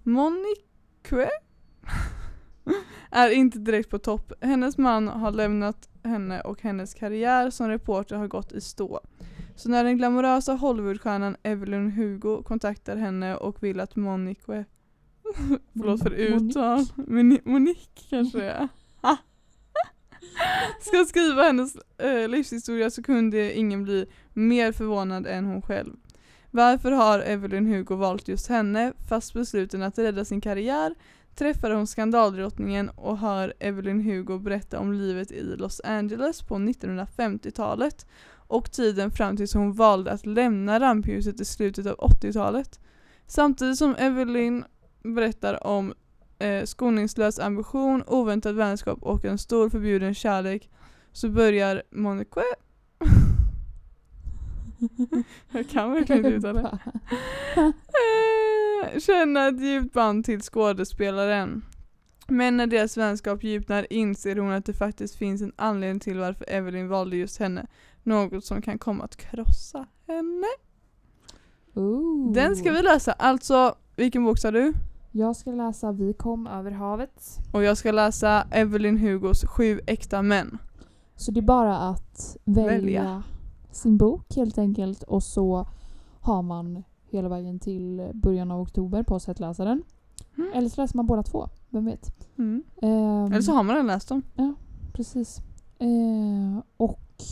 [0.02, 1.28] Monique
[3.10, 4.32] är inte direkt på topp.
[4.40, 9.00] Hennes man har lämnat henne och hennes karriär som reporter har gått i stå.
[9.56, 14.64] Så när den glamorösa Hollywoodstjärnan Evelyn Hugo kontaktar henne och vill att Monique
[15.72, 16.80] Förlåt för uttal.
[16.96, 18.68] Moni- Monique kanske det är.
[20.80, 25.92] Ska skriva hennes eh, livshistoria så kunde ingen bli mer förvånad än hon själv.
[26.50, 28.92] Varför har Evelyn Hugo valt just henne?
[29.08, 30.94] Fast besluten att rädda sin karriär
[31.34, 38.06] träffar hon skandaldrottningen och hör Evelyn Hugo berätta om livet i Los Angeles på 1950-talet
[38.46, 42.80] och tiden fram tills hon valde att lämna rampljuset i slutet av 80-talet.
[43.26, 44.64] Samtidigt som Evelyn
[45.02, 45.94] berättar om
[46.38, 50.70] eh, skoningslös ambition, oväntad vänskap och en stor förbjuden kärlek
[51.12, 52.42] så börjar Monique
[55.50, 56.78] Jag kan verkligen inte uttala det.
[57.56, 61.64] Eh, känna ett djupt band till skådespelaren.
[62.28, 66.44] Men när deras vänskap djupnar inser hon att det faktiskt finns en anledning till varför
[66.48, 67.66] Evelyn valde just henne.
[68.02, 70.46] Något som kan komma att krossa henne.
[71.74, 72.32] Ooh.
[72.32, 73.12] Den ska vi läsa.
[73.12, 74.72] Alltså, vilken bok sa du?
[75.16, 77.38] Jag ska läsa Vi kom över havet.
[77.52, 80.58] Och jag ska läsa Evelyn Hugos Sju äkta män.
[81.16, 83.22] Så det är bara att välja, Välja.
[83.70, 85.66] sin bok helt enkelt och så
[86.20, 89.82] har man hela vägen till början av oktober på sig att läsa den.
[90.36, 90.50] Mm.
[90.54, 92.28] Eller så läser man båda två, vem vet.
[92.38, 92.62] Mm.
[92.82, 94.22] Ehm, Eller så har man redan läst dem.
[94.92, 95.38] Precis.
[95.78, 97.22] Eh, och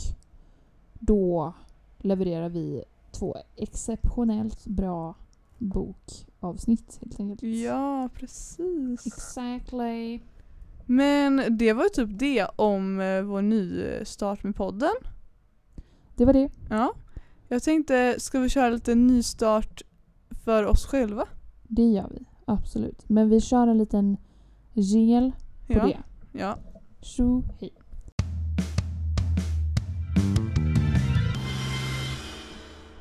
[0.93, 1.53] då
[1.97, 5.15] levererar vi två exceptionellt bra
[5.69, 7.43] bokavsnitt helt enkelt.
[7.43, 9.05] Ja, precis.
[9.07, 10.19] Exactly.
[10.85, 14.93] Men det var ju typ det om eh, vår nystart med podden.
[16.15, 16.49] Det var det.
[16.69, 16.93] Ja.
[17.47, 19.81] Jag tänkte, ska vi köra lite nystart
[20.45, 21.27] för oss själva?
[21.63, 22.25] Det gör vi.
[22.45, 23.09] Absolut.
[23.09, 24.17] Men vi kör en liten
[24.73, 25.31] jingle
[25.67, 25.85] på Ja.
[25.87, 25.97] det.
[26.31, 26.57] ja.
[27.01, 27.73] Tjo hej.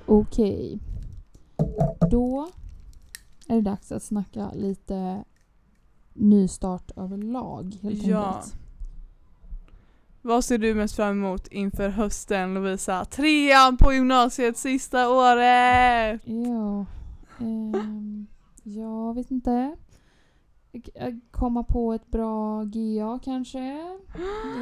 [0.07, 0.79] Okej.
[2.11, 2.49] Då
[3.49, 5.25] är det dags att snacka lite
[6.13, 8.27] nystart överlag helt Ja.
[8.27, 8.55] enkelt.
[10.23, 13.05] Vad ser du mest fram emot inför hösten Lovisa?
[13.05, 16.21] Trean på gymnasiet sista året!
[16.25, 16.87] Ja.
[17.41, 18.27] ehm,
[18.63, 19.77] jag vet inte.
[20.73, 23.59] K- Komma på ett bra GA kanske.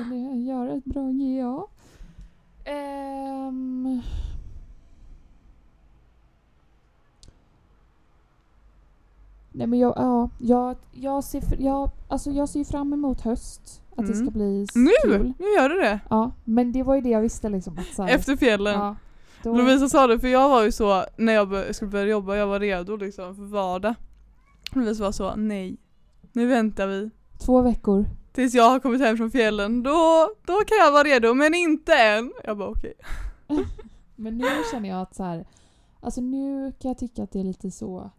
[0.00, 1.66] Eller göra ett bra GA.
[2.70, 4.00] Ehm.
[9.52, 13.82] Nej men jag, ja, jag, jag, ser, jag, alltså jag ser fram emot höst.
[13.96, 14.26] Att det Mm.
[14.26, 14.90] ska bli Nu!
[15.04, 15.32] kul.
[15.38, 16.00] Nu gör du det!
[16.10, 17.78] Ja, men det var ju det jag visste liksom.
[17.78, 18.74] Att så här, Efter fjällen.
[18.74, 18.96] ja,
[19.42, 22.46] då, Lovisa sa det för jag var ju så när jag skulle börja jobba, jag
[22.46, 23.94] var redo liksom för vardag.
[24.72, 25.76] Lovisa var så, nej.
[26.32, 27.10] Nu väntar vi.
[27.46, 28.04] Två veckor.
[28.32, 31.94] Tills jag har kommit hem från fjällen, då, då kan jag vara redo men inte
[31.94, 32.32] än.
[32.44, 32.94] Jag bara okej.
[34.16, 35.44] Men nu känner jag att så här,
[36.00, 38.10] alltså nu kan jag tycka att det är lite så,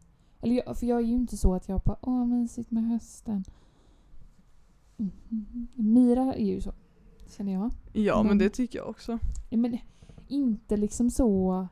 [0.41, 3.43] eller jag, för jag är ju inte så att jag bara åh mysigt med hösten.
[4.97, 5.11] Mm.
[5.75, 6.73] Mira är ju så,
[7.37, 7.71] känner jag.
[7.93, 9.19] Ja men Men- det tycker jag också.
[9.49, 9.77] Men
[10.27, 11.67] inte liksom så,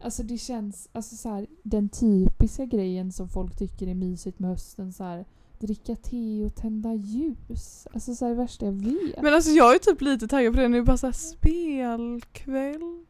[0.00, 4.50] alltså det känns, alltså så här, den typiska grejen som folk tycker är mysigt med
[4.50, 5.24] hösten så här,
[5.58, 7.86] dricka te och tända ljus.
[7.92, 9.22] Alltså så här, det värsta jag vet.
[9.22, 13.04] Men alltså jag är typ lite taggad på det nu, bara såhär spelkväll.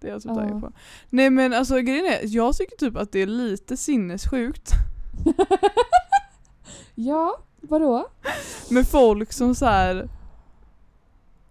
[0.00, 0.34] Det är jag typ Ja.
[0.34, 0.72] taggad på.
[1.10, 4.70] Nej men alltså grejen är, jag tycker typ att det är lite sinnessjukt
[6.94, 8.08] ja, vadå?
[8.70, 10.08] med folk som så här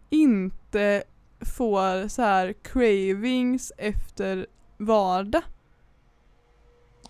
[0.09, 1.03] inte
[1.55, 5.41] får så här cravings efter vardag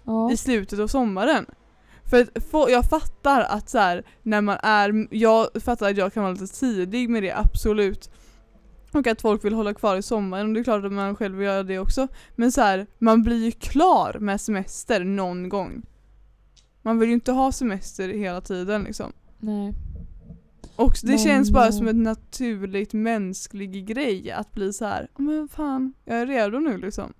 [0.03, 0.31] Ja.
[0.31, 1.45] i slutet av sommaren.
[2.09, 6.13] För att få, jag fattar att så här, när man är, jag fattar att jag
[6.13, 8.09] kan vara lite tidig med det, absolut.
[8.91, 11.35] Och att folk vill hålla kvar i sommaren, och det är klart att man själv
[11.37, 12.07] vill göra det också.
[12.35, 15.81] Men så här, man blir ju klar med semester någon gång.
[16.81, 19.11] Man vill ju inte ha semester hela tiden liksom.
[19.39, 19.73] Nej.
[20.75, 25.21] Och det Men, känns bara som en naturligt mänsklig grej att bli så här, "Ja,
[25.23, 27.13] men fan, jag är redo nu liksom.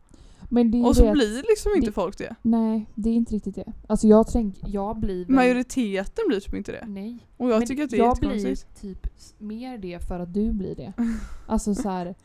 [0.86, 2.36] Och så att- blir liksom inte det- folk det.
[2.42, 3.74] Nej, det är inte riktigt det.
[3.88, 5.36] Alltså jag tänk, jag blir väl...
[5.36, 6.86] Majoriteten blir typ inte det.
[6.88, 7.20] Nej.
[7.38, 9.08] Och jag Men tycker att det är jag blir typ
[9.38, 10.94] mer det för att du blir det.
[11.48, 12.16] Alltså så här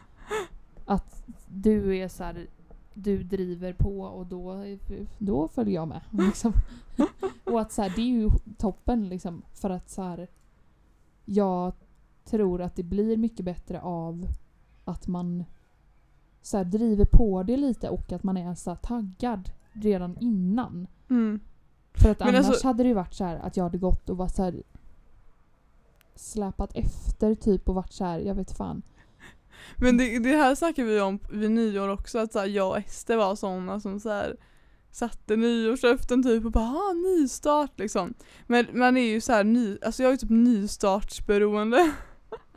[0.85, 2.47] att du är så här,
[2.95, 4.65] du driver på och då,
[5.19, 6.01] då följer jag med.
[6.27, 6.53] Liksom.
[7.45, 10.29] och att så här, det är ju toppen liksom för att så här,
[11.25, 11.73] jag
[12.25, 14.27] tror att det blir mycket bättre av
[14.85, 15.45] att man
[16.43, 20.87] så här, driver på det lite och att man är så taggad redan innan.
[21.11, 21.41] Mm.
[21.95, 24.11] För att Men annars alltså- hade det ju varit så här att jag hade gått
[24.11, 24.63] och varit så här
[26.15, 28.83] släpat efter typ och varit så här, jag vet fan.
[29.77, 32.79] Men det, det här snackar vi om vid nyår också, att så här, jag och
[32.79, 34.37] Ester var sådana som så här,
[34.91, 38.15] satte nyårslöften typ och bara ah, nystart liksom.
[38.47, 41.93] Men man är ju så här ny, alltså jag är typ nystartsberoende.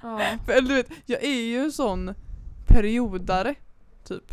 [0.01, 0.21] Ja.
[0.45, 2.13] För, eller du vet, jag är ju en sån
[2.67, 3.55] periodare
[4.05, 4.31] typ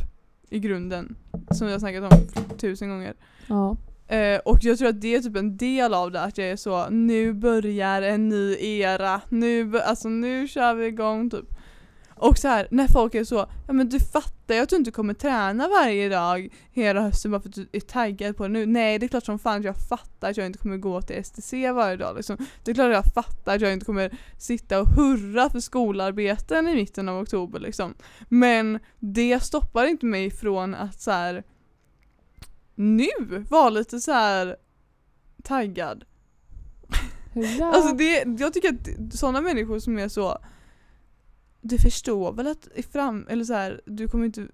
[0.50, 1.16] i grunden.
[1.50, 2.18] Som vi har snackat om
[2.58, 3.14] tusen gånger.
[3.46, 3.76] ja.
[4.06, 6.56] Eh, och jag tror att det är typ en del av det, att jag är
[6.56, 11.54] så, nu börjar en ny era, nu, alltså nu kör vi igång typ.
[12.22, 14.90] Och så här, när folk är så, ja men du fattar ju att du inte
[14.90, 18.66] kommer träna varje dag hela hösten bara för att du är taggad på det nu.
[18.66, 21.24] Nej det är klart som fan att jag fattar att jag inte kommer gå till
[21.24, 22.36] STC varje dag liksom.
[22.64, 26.68] Det är klart att jag fattar att jag inte kommer sitta och hurra för skolarbeten
[26.68, 27.94] i mitten av oktober liksom.
[28.28, 31.44] Men det stoppar inte mig från att så här
[32.74, 33.08] nu
[33.50, 34.56] vara lite så här
[35.42, 36.04] taggad.
[37.32, 37.66] Hurra!
[37.66, 40.38] Alltså det, jag tycker att sådana människor som är så
[41.62, 44.46] du förstår väl att i fram, eller så här, du kommer inte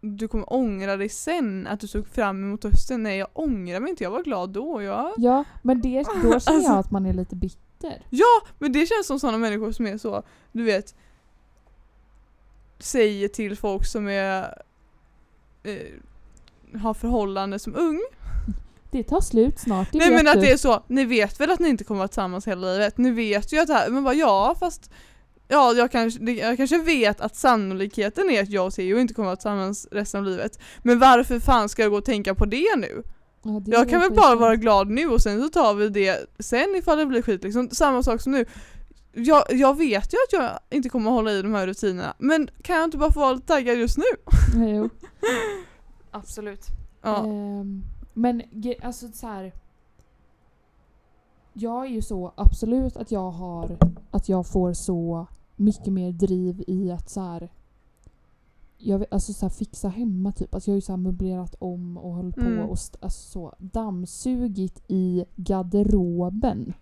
[0.00, 3.02] du kommer ångra dig sen att du såg fram emot hösten.
[3.02, 4.82] Nej jag ångrar mig inte, jag var glad då.
[4.82, 8.02] Jag, Ja, men det, då känner Alltså- jag att man är lite bitter.
[8.10, 10.94] ja, men det känns som sådana människor som är så, du vet
[12.78, 14.62] säger till folk som är
[15.62, 18.00] eh, har förhållande som ung
[18.90, 20.40] Det tar slut snart, det Nej vet men att du.
[20.40, 22.98] det är så, ni vet väl att ni inte kommer vara tillsammans hela livet?
[22.98, 24.90] Ni vet ju att det här, men bara ja fast
[25.48, 29.26] Ja jag kanske, jag kanske vet att sannolikheten är att jag och Theo inte kommer
[29.26, 32.76] vara tillsammans resten av livet Men varför fan ska jag gå och tänka på det
[32.76, 33.02] nu?
[33.42, 36.26] Ja, det Jag kan väl bara vara glad nu och sen så tar vi det
[36.38, 37.70] sen ifall det blir skit liksom.
[37.70, 38.44] Samma sak som nu
[39.12, 42.76] jag, jag vet ju att jag inte kommer hålla i de här rutinerna men kan
[42.76, 44.04] jag inte bara få vara lite taggad just nu?
[44.54, 44.88] Ja, Jo.
[46.10, 46.66] Absolut.
[47.02, 47.24] Ja.
[47.24, 47.84] Ehm,
[48.14, 48.42] men
[48.82, 49.52] alltså så här.
[51.52, 53.78] Jag är ju så absolut att jag har
[54.10, 55.26] att jag får så
[55.58, 57.48] mycket mer driv i att så här.
[58.80, 60.54] Jag vet, alltså så här, fixa hemma typ.
[60.54, 62.58] Alltså jag har ju så här möblerat om och hållit på Mm.
[62.64, 66.72] och alltså så dammsugit i garderoben.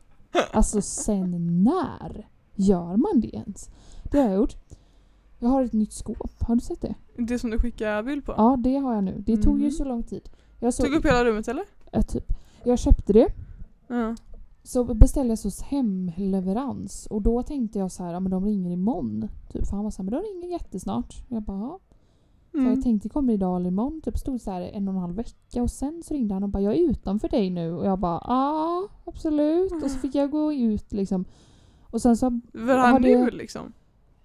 [0.53, 3.71] Alltså sen när gör man det ens?
[4.11, 4.57] Det har jag gjort.
[5.39, 6.31] Jag har ett nytt skåp.
[6.41, 6.95] Har du sett det?
[7.17, 8.35] Det som du skickar bild på?
[8.37, 9.23] Ja, det har jag nu.
[9.27, 9.73] Det tog ju Mhm.
[9.73, 10.29] så lång tid.
[10.61, 11.65] Jag, så, Tog upp hela rummet eller?
[11.93, 12.33] jag, typ,
[12.65, 13.29] jag köpte det,
[13.89, 14.15] Ja.
[14.67, 18.71] Så beställde jag hos hemleverans och då tänkte jag så här, ja men de ringer
[18.71, 19.29] imorgon.
[19.53, 21.15] Typ, för han var så här, men de ringer jättesnart.
[21.29, 21.79] Jag bara, ja.
[22.51, 22.73] Så Mm.
[22.75, 24.01] jag tänkte, kommer idag eller imorgon?
[24.01, 26.49] Typ stod så här en och en halv vecka och sen så ringde han och
[26.49, 27.73] bara, jag är utanför dig nu.
[27.73, 29.73] Och jag bara, ja absolut.
[29.85, 31.25] Och så fick jag gå ut liksom.
[31.91, 33.63] Och sen så, Var han nu liksom?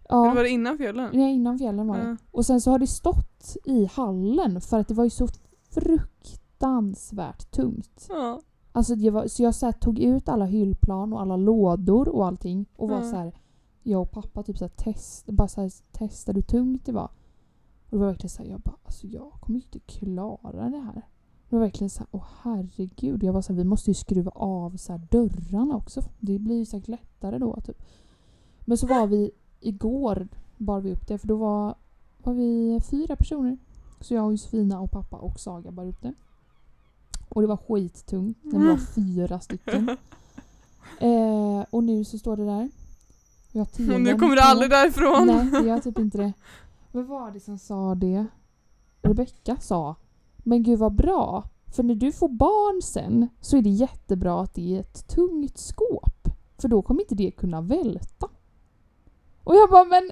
[0.10, 0.34] Eller ja.
[0.34, 1.10] var det innan fjällen?
[1.14, 2.04] Nej, innan fjällen var det.
[2.08, 2.18] Ja.
[2.32, 5.28] Och sen så har det stått i hallen för att det var ju så
[5.70, 8.06] fruktansvärt tungt.
[8.10, 8.42] Ja.
[8.72, 12.26] Alltså det var, så jag så här, tog ut alla hyllplan och alla lådor och
[12.26, 13.10] allting och var Mm.
[13.10, 13.32] så här.
[13.84, 17.10] Jag och pappa typ så här, test, bara så här, testade hur tungt det var.
[17.90, 21.02] Och det var verkligen så här, jag bara alltså jag kommer inte klara det här.
[21.50, 23.24] Det var verkligen så här, åh herregud.
[23.24, 26.02] Jag var så här, vi måste ju skruva av så här, dörrarna också.
[26.20, 27.82] Det blir ju säkert lättare då typ.
[28.66, 31.76] Men så var vi igår bar vi upp det för då var,
[32.18, 33.58] var vi fyra personer.
[34.00, 36.14] Så jag och Josefina och pappa och Saga bar upp det.
[37.36, 39.90] Och det var skittungt vi var fyra stycken.
[41.00, 42.70] Eh, och nu så står det där.
[43.54, 45.28] Har Och nu kommer du aldrig därifrån.
[45.28, 46.34] Nej, det gör typ inte det.
[46.92, 48.26] Vad var det som sa det?
[49.02, 49.96] Rebecka sa
[50.38, 51.44] Men gud vad bra.
[51.76, 55.58] För när du får barn sen så är det jättebra att det är ett tungt
[55.58, 56.28] skåp.
[56.58, 58.30] För då kommer inte det kunna välta.
[59.44, 60.12] Och jag bara men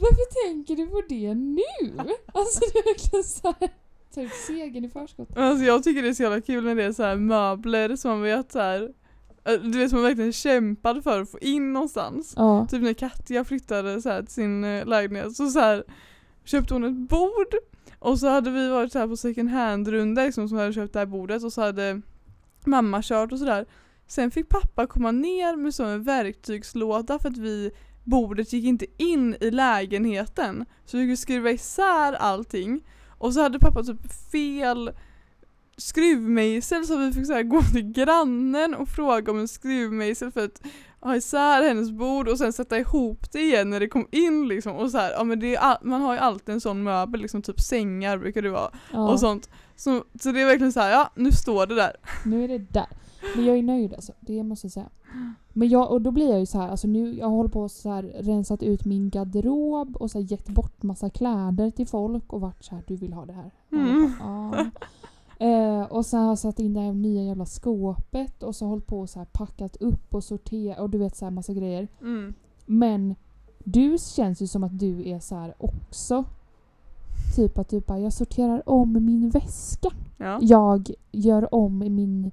[0.00, 2.14] varför tänker du på det nu?
[2.32, 3.54] Alltså det är verkligen så
[4.18, 5.36] ut segern i förskott.
[5.36, 8.10] Alltså jag tycker det är så jävla kul när det är så här möbler som
[8.10, 8.82] man vet så här.
[9.44, 12.34] eh, Du vet som man verkligen kämpade för att få in någonstans.
[12.36, 12.66] Ja.
[12.70, 15.84] Typ när Katja flyttade så här till sin eh, lägenhet så, så här,
[16.44, 17.54] köpte hon ett bord
[17.98, 20.92] och så hade vi varit så här på second hand runda liksom, som hade köpt
[20.92, 22.00] det här bordet och så hade
[22.64, 23.66] mamma kört och sådär.
[24.06, 27.70] Sen fick pappa komma ner med så en verktygslåda för att vi
[28.04, 30.64] bordet gick inte in i lägenheten.
[30.84, 32.80] Så vi fick skruva isär allting.
[33.20, 34.90] Och så hade pappa typ fel
[35.76, 40.62] skruvmejsel så vi fick så gå till grannen och fråga om en skruvmejsel för att
[41.00, 44.76] ha isär hennes bord och sen sätta ihop det igen när det kom in liksom.
[44.76, 47.42] Och så här, ja, men det all, man har ju alltid en sån möbel, liksom
[47.42, 48.70] typ sängar brukar det vara.
[48.92, 49.08] ja.
[49.12, 49.50] Och sånt.
[49.76, 51.96] Så, så det är verkligen så här, ja nu står det där.
[52.24, 52.88] Nu är det där.
[53.36, 54.88] Men jag är nöjd alltså, det måste jag säga.
[55.52, 57.70] Men jag, och då blir jag ju så här, alltså nu, jag håller på och
[57.70, 62.32] så här rensat ut min garderob och så här gett bort massa kläder till folk
[62.32, 63.50] och varit så här, du vill ha det här?
[63.72, 64.12] Mm.
[64.20, 64.70] "Ja."
[65.46, 68.86] Eh, och sen har jag satt in det här nya jävla skåpet och så hållit
[68.86, 71.88] på och så här packat upp och sorterat och du vet så här massa grejer.
[72.00, 72.34] Mm.
[72.66, 73.14] Men
[73.64, 76.24] du känns ju som att du är så här också.
[77.36, 79.88] Typ att du bara, jag sorterar om min väska.
[80.16, 80.38] Ja.
[80.42, 82.30] Jag gör om min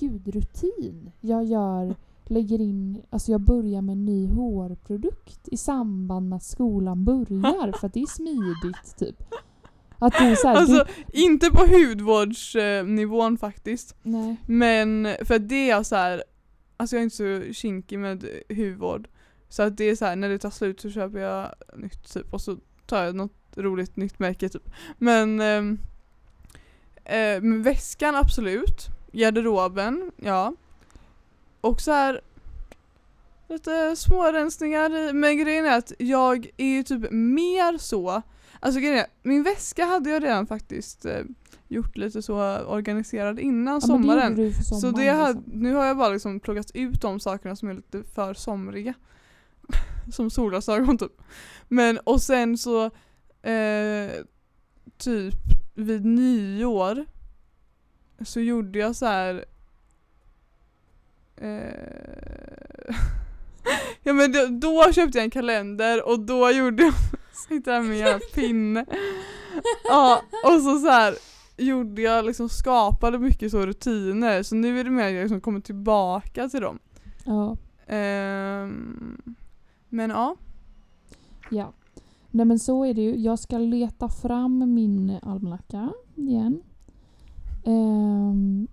[0.00, 1.10] hudrutin.
[1.20, 1.94] Jag gör,
[2.24, 7.78] lägger in, alltså jag börjar med en ny hårprodukt i samband med att skolan börjar
[7.78, 9.34] för att det är smidigt typ.
[9.98, 13.96] Att du är såhär, Alltså inte på hudvårdsnivån faktiskt.
[14.02, 14.36] du, nej.
[14.46, 16.22] Men för det är så här,
[16.76, 19.08] alltså jag är inte så kinkig med hudvård.
[19.48, 22.32] Så att det är så här, när det tar slut så köper jag nytt typ
[22.34, 24.70] och så tar jag något roligt nytt märke typ.
[24.98, 25.78] Men ehm,
[27.04, 28.88] eh, med väskan absolut.
[29.12, 30.54] Garderoben, ja.
[31.60, 32.20] Och så här
[33.48, 38.22] lite smårensningar men grejen är att jag är ju typ mer så
[38.60, 41.22] Alltså grejen är, min väska hade jag redan faktiskt eh,
[41.68, 44.34] gjort lite så organiserad innan Ja, det sommaren.
[44.34, 45.52] du för Så det har, liksom.
[45.52, 48.94] nu har jag bara liksom plockat ut de sakerna som är lite för somriga.
[50.12, 51.12] som solglasögon typ.
[51.68, 52.84] Men och sen så
[53.42, 54.10] eh,
[54.98, 55.34] typ
[55.74, 57.06] vid nyår
[58.24, 59.44] så gjorde jag så här.
[61.36, 62.94] Eh,
[64.02, 66.94] ja men då, då köpte jag en kalender och då gjorde jag
[67.48, 68.86] Sitter här med en pinne.
[69.84, 71.14] Ja, och så, så här
[71.56, 75.40] gjorde jag liksom, skapade mycket så rutiner så nu är det mer att jag liksom
[75.40, 76.78] kommer tillbaka till dem.
[77.24, 77.56] Ja.
[77.86, 79.22] Ehm,
[79.88, 80.36] men ja.
[81.50, 81.72] Ja.
[82.30, 83.16] Nej men så är det ju.
[83.16, 86.62] Jag ska leta fram min almanacka igen.
[87.68, 88.68] Ehm.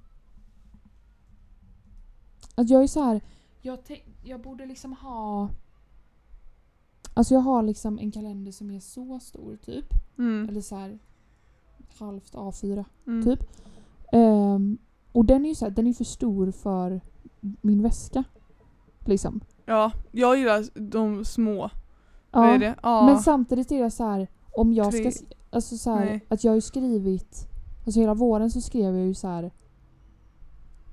[2.56, 3.22] att jag är så här.
[3.62, 3.80] Jag,
[4.24, 5.50] jag borde liksom ha...
[7.14, 9.86] Alltså jag har liksom en kalender som är så stor typ.
[10.18, 10.50] Mm.
[10.50, 11.00] Eller så här
[12.00, 13.24] halvt A4 Mm.
[13.24, 13.40] typ.
[14.12, 14.78] Ehm,
[15.12, 17.02] och den är ju så här, den är för stor för
[17.62, 18.24] min väska.
[19.00, 19.42] Liksom.
[19.66, 21.70] Ja, jag gillar de små.
[22.32, 22.74] Ja.
[22.84, 23.06] Ja.
[23.06, 25.26] Men samtidigt är det så här om jag Tre- ska...
[25.50, 27.48] Alltså så här, att jag har ju skrivit...
[27.86, 29.52] Alltså hela våren så skrev jag ju så här.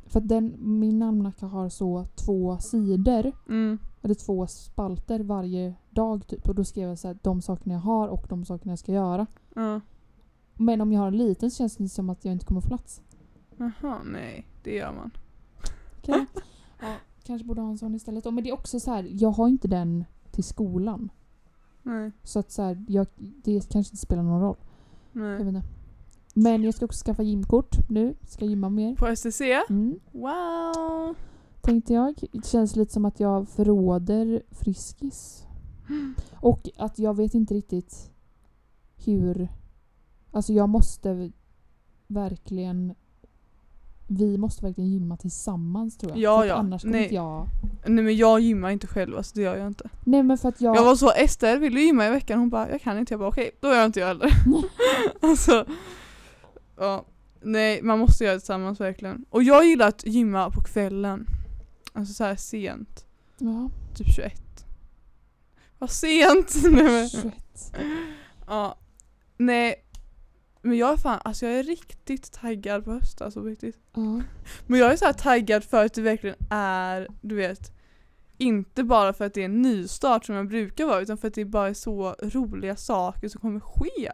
[0.07, 3.33] För att den, min almanacka har så två sidor.
[3.49, 3.79] mm.
[4.03, 6.49] Eller två spalter varje dag typ.
[6.49, 8.93] Och då skrev jag så här, de sakerna jag har och de sakerna jag ska
[8.93, 9.27] göra.
[9.55, 9.81] ja.
[10.55, 12.69] Men om jag har en liten så känns det som att jag inte kommer få
[12.69, 13.03] plats.
[13.57, 14.47] Jaha, nej.
[14.63, 15.11] Det gör man.
[15.99, 16.27] Okej.
[16.81, 18.27] ja, kanske borde ha en sån istället.
[18.27, 21.09] Och Men det är också så här, jag har inte den till skolan.
[21.83, 22.11] Nej.
[22.23, 24.57] Så att så här, jag, det kanske inte spelar någon roll.
[25.13, 25.39] Jag nej.
[25.39, 25.63] vet inte.
[26.33, 28.15] Men jag ska också skaffa gymkort nu.
[28.27, 28.95] Ska gymma mer.
[28.97, 29.41] På STC?
[29.69, 31.15] Mm, Wow!
[31.61, 32.15] tänkte jag.
[32.33, 35.47] Det känns lite som att jag förråder Friskis.
[36.41, 38.11] Och att jag vet inte riktigt
[39.05, 39.49] hur...
[40.31, 41.31] Alltså jag måste
[42.07, 42.95] verkligen...
[44.07, 46.19] Vi måste verkligen gymma tillsammans tror jag.
[46.19, 46.55] Ja, för ja.
[46.55, 47.03] Annars kommer Nej.
[47.03, 47.47] inte jag...
[47.87, 49.91] Nej men jag gymmar inte själv, alltså det gör jag inte.
[50.05, 50.77] Nej men för att jag...
[50.77, 52.39] Jag var så, Ester vill du gymma i veckan?
[52.39, 53.13] Hon bara, jag kan inte.
[53.13, 54.33] Jag bara okej, då gör inte jag heller.
[55.21, 55.67] alltså,
[56.83, 57.07] ja.
[57.41, 59.25] Nej, man måste göra det tillsammans verkligen.
[59.31, 61.27] Och jag gillar att gymma på kvällen.
[61.93, 63.07] Alltså så här sent.
[63.39, 64.43] Ja, Typ 21.
[65.79, 66.55] Vad sent!
[66.65, 67.35] Nej, men, 21.
[68.47, 68.79] ja.
[69.37, 69.75] Nej.
[70.63, 73.79] Men jag är fan, alltså jag är riktigt taggad på höst alltså riktigt.
[73.95, 74.21] Ja.
[74.67, 77.73] Men jag är så här taggad för att det verkligen är, du vet,
[78.39, 81.35] inte bara för att det är en nystart som jag brukar vara utan för att
[81.35, 84.13] det bara är så roliga saker som kommer ske.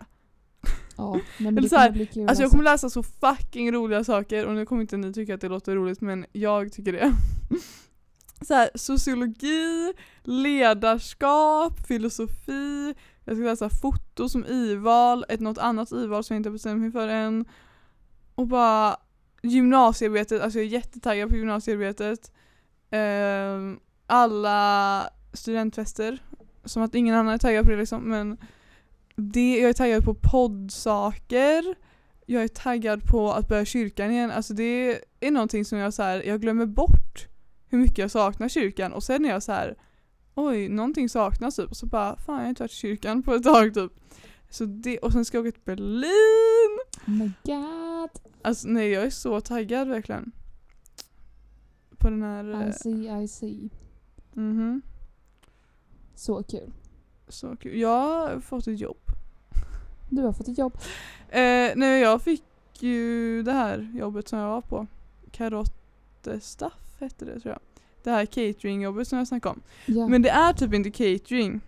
[0.99, 2.29] Ja, nej, men Eller så här, kommer kul.
[2.29, 5.41] Alltså jag kommer läsa så fucking roliga saker och nu kommer inte ni tycka att
[5.41, 7.13] det låter roligt men jag tycker det.
[8.41, 9.93] Så här, sociologi,
[10.23, 12.95] ledarskap, filosofi,
[13.25, 16.93] Jag ska läsa foto som i-val, ett något annat i-val som jag inte bestämt mig
[16.93, 17.45] för än.
[18.35, 18.97] Och bara
[19.43, 22.33] gymnasiearbetet, alltså jag är jättetaggad på gymnasiearbetet.
[22.91, 26.23] Ehm, alla studentfester,
[26.65, 28.39] som att ingen annan är taggad på det liksom men
[29.19, 31.75] det, jag är taggad på poddsaker,
[32.27, 34.31] jag är taggad på att börja kyrkan igen.
[34.31, 37.29] Alltså det är någonting som jag så här, jag glömmer bort
[37.69, 39.77] hur mycket jag saknar kyrkan och sen är jag så här
[40.35, 41.71] oj, någonting saknas typ.
[41.71, 43.93] Och så bara, fan jag har inte varit i kyrkan på ett tag typ.
[44.51, 46.79] Så det, och sen ska jag åka till Berlin.
[47.07, 48.11] Oh my god.
[48.43, 50.33] Alltså nej jag är så taggad verkligen.
[51.99, 52.63] På den här...
[52.63, 53.71] I eh, see, I see.
[54.33, 54.83] mhm.
[56.15, 56.73] Så kul.
[57.29, 57.79] Så kul.
[57.79, 59.08] Jag har fått ett jobb.
[60.09, 60.79] Du har fått ett jobb.
[61.29, 62.43] Eh, nej jag fick
[62.79, 64.87] ju det här jobbet som jag var på.
[65.31, 67.61] Karottestaff hette det tror jag.
[68.03, 69.63] Det här cateringjobbet som jag snackade om.
[69.87, 70.09] Ja.
[70.09, 71.61] Men det är typ inte catering.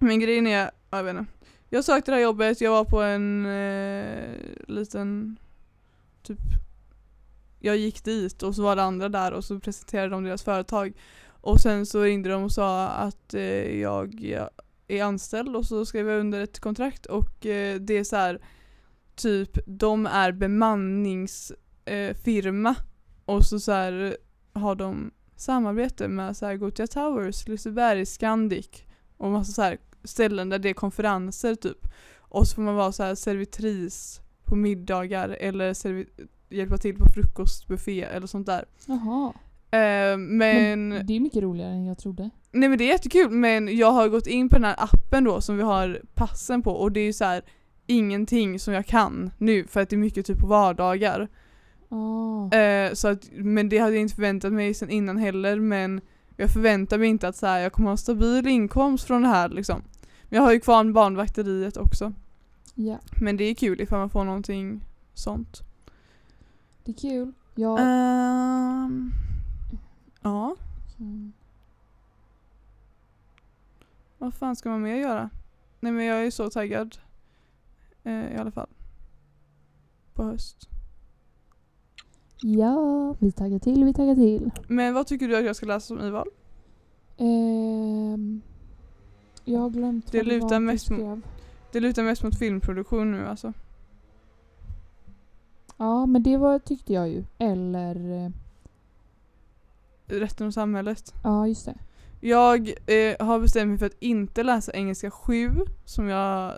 [0.00, 1.32] Men grejen är, jag vet inte.
[1.70, 4.34] Jag sökte det här jobbet, jag var på en eh,
[4.66, 5.38] liten,
[6.22, 6.38] typ,
[7.60, 10.92] jag gick dit och så var det andra där och så presenterade de deras företag.
[11.40, 14.50] Och sen så ringde de och sa att eh, jag, jag
[14.88, 18.40] är anställd och så skrev jag under ett kontrakt och eh, det är så här
[19.14, 22.76] typ, de är bemanningsfirma eh,
[23.24, 24.16] och så så här
[24.52, 28.84] har de samarbete med så här Gothia Towers, Liseberg, Scandic
[29.16, 31.88] och massa så här ställen där det är konferenser typ.
[32.18, 35.74] Och så får man vara så här servitris på middagar eller
[36.48, 38.64] hjälpa till på frukostbuffé eller sånt där.
[38.86, 39.32] Jaha.
[39.70, 39.78] Eh,
[40.16, 42.30] men, Men det är mycket roligare än jag trodde.
[42.52, 45.40] nej men det är jättekul men jag har gått in på den här appen då
[45.40, 47.42] som vi har passen på och det är ju så här
[47.86, 51.28] ingenting som jag kan nu för att det är mycket typ på vardagar.
[51.88, 52.56] Ah.
[52.56, 56.00] Eh, så att, men det hade jag inte förväntat mig sen innan heller men
[56.36, 59.28] jag förväntar mig inte att så här, jag kommer ha en stabil inkomst från det
[59.28, 59.82] här liksom.
[60.24, 62.12] Men jag har ju kvar barnvakteriet också.
[62.74, 64.80] Ja, Men det är kul ifall man får någonting
[65.14, 65.62] sånt.
[66.84, 67.32] det är kul.
[67.54, 67.78] Jag...
[67.80, 69.12] Ehm,
[70.22, 70.56] ja,
[71.00, 71.32] Mm.
[74.18, 75.30] vad fan ska man mer göra?
[75.80, 76.96] Nej men jag är så taggad.
[78.04, 78.68] Eh, I alla fall.
[80.14, 80.68] På höst.
[82.42, 84.50] Ja, vi taggar till, vi taggar till.
[84.68, 86.28] Men vad tycker du att jag ska läsa som IVAL?
[87.16, 88.40] Ehm,
[89.44, 91.22] jag har glömt Det vad lutar var mest mot- skrev.
[91.72, 93.52] Det lutar mest mot filmproduktion nu alltså.
[95.76, 97.24] Ja, men det var, tyckte jag ju.
[97.38, 98.32] Eller...
[100.08, 101.14] Rätten och samhället.
[101.24, 101.74] Ja, just det.
[102.20, 105.50] Jag eh, har bestämt mig för att inte läsa engelska 7
[105.84, 106.54] som jag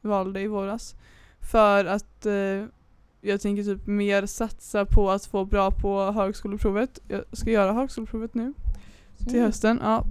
[0.00, 0.94] valde i våras.
[1.40, 2.64] För att eh,
[3.20, 6.98] jag tänker typ mer satsa på att få bra på högskoleprovet.
[7.08, 8.54] Jag ska göra högskoleprovet nu
[9.28, 9.80] till hösten.
[9.82, 10.04] Ja.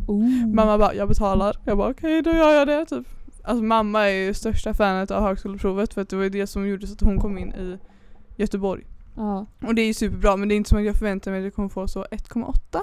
[0.54, 1.58] Mamma bara, jag betalar.
[1.66, 3.08] Jag bara okej då gör jag det typ.
[3.44, 6.88] Alltså mamma är ju största fanet av högskoleprovet för att det var det som gjorde
[6.88, 7.78] så att hon kom in i
[8.36, 8.86] Göteborg.
[9.18, 9.46] Ja.
[9.68, 11.44] Och det är ju superbra men det är inte som att jag förväntar mig att
[11.44, 12.80] jag kommer få så 1,8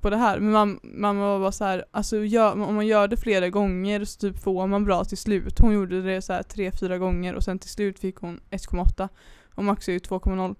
[0.00, 0.38] på det här.
[0.38, 4.04] Men mam mamma var bara så här, alltså gör, om man gör det flera gånger
[4.04, 5.58] så typ får man bra till slut.
[5.58, 9.08] Hon gjorde det så här 3-4 gånger och sen till slut fick hon 1,8
[9.54, 10.54] och max är ju 2,0.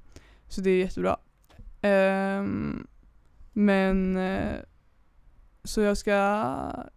[0.48, 1.16] Så det är jättebra.
[1.82, 2.86] Um,
[3.52, 4.56] men eh,
[5.64, 6.11] så jag ska,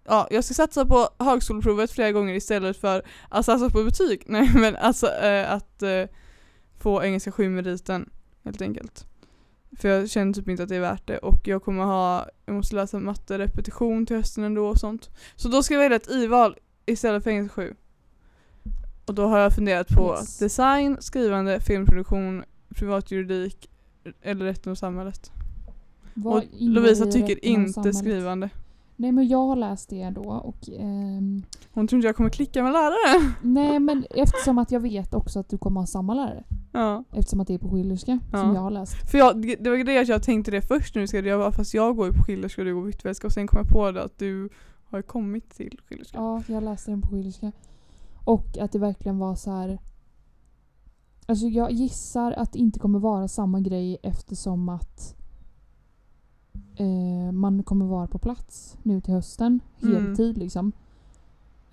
[0.03, 4.23] ja, jag ska satsa på högskoleprovet flera gånger istället för att satsa på betyg.
[4.27, 6.03] Nej men alltså eh, att eh,
[6.83, 8.09] få engelska 7-meriten
[8.43, 9.05] helt enkelt.
[9.77, 12.55] För jag känner typ inte att det är värt det och jag kommer ha, jag
[12.55, 15.09] måste läsa matte repetition till hösten ändå och sånt.
[15.35, 16.55] Så då ska jag välja ett i-val
[16.85, 17.75] istället för engelska 7.
[19.05, 20.37] Och då har jag funderat på Yes.
[20.37, 22.43] design, skrivande, filmproduktion,
[22.75, 23.69] privatjuridik
[24.21, 25.31] eller rätten och samhället.
[26.13, 28.49] Vad Och Lovisa tycker inte skrivande.
[28.95, 32.63] Nej men jag har läst det då och ehm, Hon tror inte jag kommer klicka
[32.63, 33.33] med läraren.
[33.41, 36.43] Nej men eftersom att jag vet också att du kommer ha samma lärare.
[36.73, 37.03] Ja.
[37.11, 38.37] Eftersom att det är på Schillerska Ja.
[38.37, 39.11] som jag har läst.
[39.11, 41.73] För jag, det var det att jag tänkte det först nu ska jag bara, fast
[41.73, 43.91] jag går ju på Schillerska och du går på Hvitfeldtska och sen kom jag på
[43.91, 44.49] det att du
[44.83, 46.17] har kommit till Schillerska.
[46.17, 47.51] Ja, jag läste den på Schillerska.
[48.25, 49.79] Och att det verkligen var så här.
[51.25, 55.15] Alltså jag gissar att det inte kommer vara samma grej eftersom att
[56.75, 59.59] eh, man kommer vara på plats nu till hösten.
[59.81, 59.95] Mm.
[60.05, 60.71] Heltid liksom.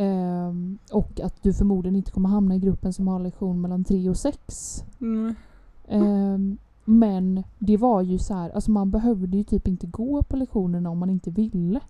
[0.00, 4.10] Ehm, och att du förmodligen inte kommer hamna i gruppen som har lektion mellan 3
[4.10, 4.84] och 6.
[5.00, 5.34] Mm.
[5.88, 10.36] Ehm, men det var ju så här, alltså man behövde ju typ inte gå på
[10.36, 11.80] lektionerna om man inte ville.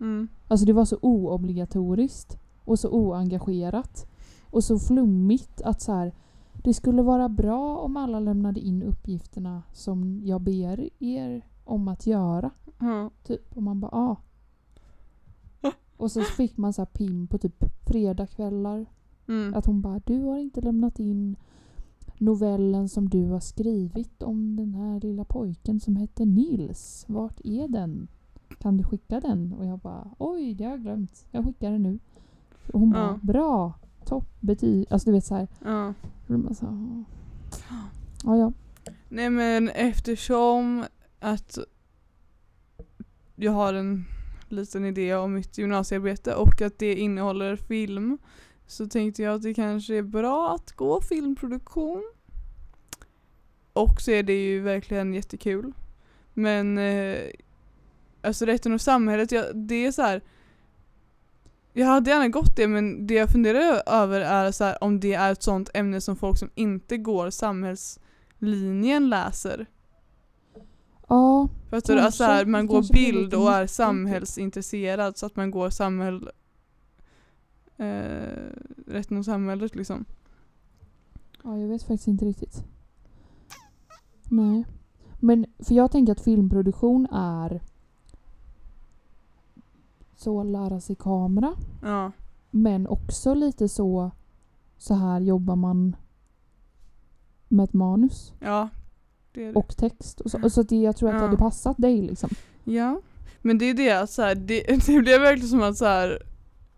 [0.00, 0.28] Mm.
[0.48, 4.06] Alltså det var så oobligatoriskt och så oengagerat
[4.50, 6.12] och så flummigt att så här,
[6.52, 12.06] det skulle vara bra om alla lämnade in uppgifterna som jag ber er om att
[12.06, 12.50] göra.
[12.78, 13.10] Ja.
[13.24, 13.56] Typ.
[13.56, 14.16] Och man bara ah.
[16.04, 18.86] Och så fick man så här pin på typ fredagkvällar.
[19.28, 19.54] Mm.
[19.54, 21.36] Att hon bara du har inte lämnat in
[22.18, 27.04] novellen som du har skrivit om den här lilla pojken som heter Nils.
[27.08, 28.08] Vart är den?
[28.58, 29.52] Kan du skicka den?
[29.52, 31.26] Och jag bara oj det har jag glömt.
[31.30, 31.98] Jag skickar den nu.
[32.72, 33.18] Och hon bara Ja.
[33.22, 33.72] bra.
[34.04, 34.28] Topp.
[34.90, 35.48] Alltså du vet så här.
[35.64, 35.94] Ja.
[36.54, 36.66] Så
[38.24, 38.52] Ja ja.
[39.08, 40.84] Nej men eftersom
[41.20, 41.58] att
[43.36, 44.04] jag har en
[44.54, 48.18] Typ liten idé om mitt gymnasiearbete och att det innehåller film
[48.66, 52.12] så tänkte jag att det kanske är bra att gå filmproduktion.
[53.72, 55.72] Och så är det ju verkligen jättekul.
[56.34, 57.18] Men eh,
[58.22, 60.22] alltså rätten och samhället, jag, det är så här.
[61.72, 65.14] Jag hade gärna gått det men det jag funderar över är så här, om det
[65.14, 69.66] är ett sånt ämne som folk som inte går samhällslinjen läser.
[71.08, 72.00] Ja, Fattar du?
[72.00, 76.30] Alltså här, man går bild och är samhällsintresserad så att man går samhäll...
[77.76, 78.50] Eh,
[78.86, 80.04] rätten och samhället liksom.
[81.42, 82.64] ja jag vet faktiskt inte riktigt.
[84.24, 84.64] Nej.
[85.20, 87.62] Men för jag tänker att filmproduktion är
[90.16, 91.54] så lära sig kamera.
[91.82, 92.12] Ja.
[92.50, 94.10] Men också lite så
[94.78, 95.96] så här jobbar man
[97.48, 98.68] med ett manus Ja.
[99.34, 99.54] Det det.
[99.54, 100.20] och text.
[100.20, 101.24] Och så, och så att det, jag tror att det Ja.
[101.26, 102.30] hade passat dig liksom.
[102.64, 103.00] Ja.
[103.42, 106.22] Men det är det att så här, det, det blev verkligen som att så här,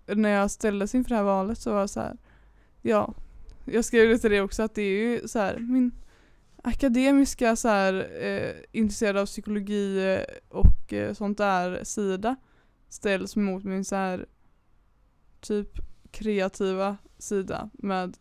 [0.06, 2.16] när jag ställdes inför det här valet så var jag så här,
[2.82, 3.14] ja.
[3.64, 5.92] Jag skrev till det också att det är ju så här, min
[6.62, 12.36] akademiska så här, eh, intresserad av psykologi eh, och eh, sånt där sida
[12.88, 14.26] ställs mot min så här
[15.40, 15.68] typ
[16.10, 18.16] kreativa sida med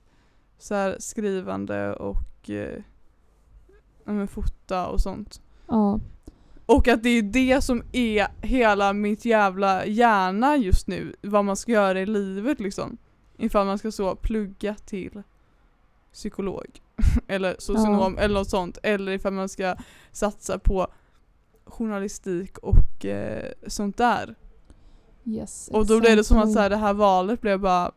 [0.58, 2.82] så här skrivande och eh,
[4.14, 5.42] men fota och sånt.
[5.68, 6.00] Ja.
[6.66, 11.16] Och att det är det som är hela mitt jävla hjärna just nu.
[11.22, 12.98] Vad man ska göra i livet liksom.
[13.38, 15.24] Ifall man ska så plugga till
[16.14, 16.82] psykolog.
[17.28, 18.78] eller socionom eller något sånt.
[18.84, 19.76] Eller ifall man ska
[20.12, 20.88] satsa på
[21.66, 24.36] journalistik och eh, sånt där.
[25.24, 27.92] Yes, Och då blev det som att så här, det här valet blev bara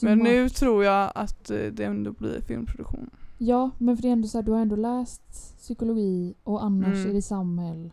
[0.00, 3.10] Men nu tror jag att eh, det ändå blir filmproduktion.
[3.38, 6.94] Ja, men för det är ändå så här, du har ändå läst psykologi och annars
[6.96, 7.10] Mm.
[7.10, 7.92] är det samhäll.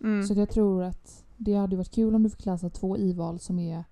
[0.00, 0.26] Mm.
[0.26, 3.58] Så jag tror att det hade varit kul om du fick läsa två ival som
[3.58, 3.84] är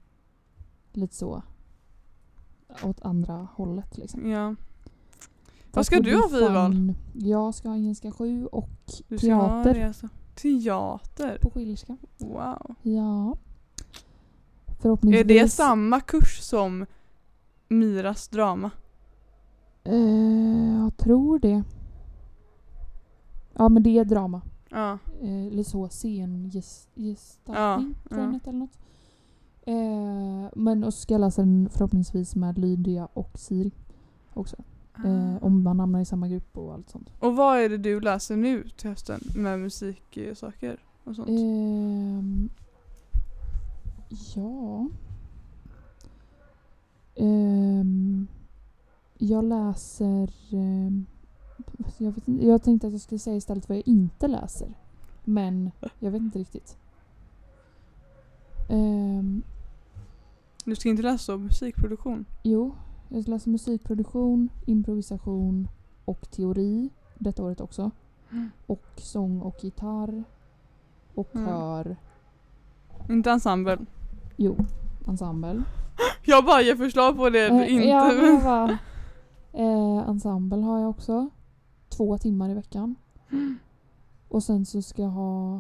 [0.92, 1.42] lite så
[2.82, 4.30] åt andra hållet liksom.
[4.30, 4.54] Ja.
[5.72, 6.94] Vad ska du ha för ival?
[7.14, 8.70] Jag ska ha engelska 7 och
[9.08, 10.08] Du ska ha teater alltså.
[10.34, 11.38] Teater?
[11.42, 11.96] på Schillerska.
[12.18, 12.74] Wow.
[12.82, 13.36] Ja.
[14.80, 15.20] Förhoppningsvis.
[15.20, 16.86] Är det samma kurs som
[17.68, 18.70] Miras drama?
[19.84, 21.62] Eh, jag tror det.
[23.54, 24.42] Ja men det är drama.
[24.70, 24.98] Ja.
[25.22, 28.18] Eh, eller så scengestaltning Ja, ja.
[28.46, 28.78] eller något.
[29.66, 33.70] Eh, men och så ska jag läsa den förhoppningsvis med Lydia och Siri
[34.34, 34.56] också.
[35.04, 37.10] Eh, om man hamnar i samma grupp och allt sånt.
[37.20, 41.28] Och vad är det du läser nu till hösten med musiksaker och sånt?
[41.28, 42.48] Ehm,
[44.34, 44.88] ja.
[49.24, 50.30] Jag läser...
[50.52, 51.06] ehm,
[51.98, 54.74] jag, vet inte, jag tänkte att jag skulle säga istället vad jag inte läser.
[55.24, 56.76] Men jag vet inte riktigt.
[58.70, 59.42] Ehm,
[60.64, 62.24] Du ska inte läsa om musikproduktion?
[62.42, 62.74] jo,
[63.08, 65.68] jag läser musikproduktion, improvisation
[66.04, 67.90] och teori detta året också.
[68.66, 70.24] Och sång och gitarr.
[71.14, 71.46] Och Mm.
[71.46, 71.96] kör.
[73.10, 73.78] Inte ensemble?
[74.36, 74.56] Jo,
[75.08, 75.62] ensemble.
[76.24, 77.86] Jag bara ger förslag på det Eh, inte...
[77.88, 78.78] Ja,
[79.54, 81.30] eh, ensemble har jag också.
[81.88, 82.94] Två timmar i veckan.
[84.28, 85.54] Och sen så ska jag ha...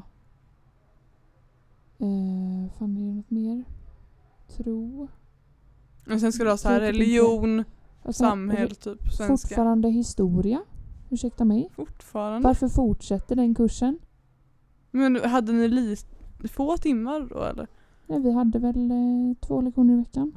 [1.98, 3.64] Eh, fan är det något mer?
[4.48, 5.08] Tro.
[6.12, 7.64] Och sen ska du ha så här religion,
[8.04, 9.26] sen samhälle typ, svenska.
[9.48, 10.62] Fortfarande historia.
[11.10, 11.68] Ursäkta mig.
[11.76, 12.48] Fortfarande?
[12.48, 13.98] Varför fortsätter den kursen?
[14.90, 15.96] Men hade ni li-
[16.48, 17.66] få timmar då eller?
[18.06, 20.32] Ja, vi hade väl eh, två lektioner i veckan.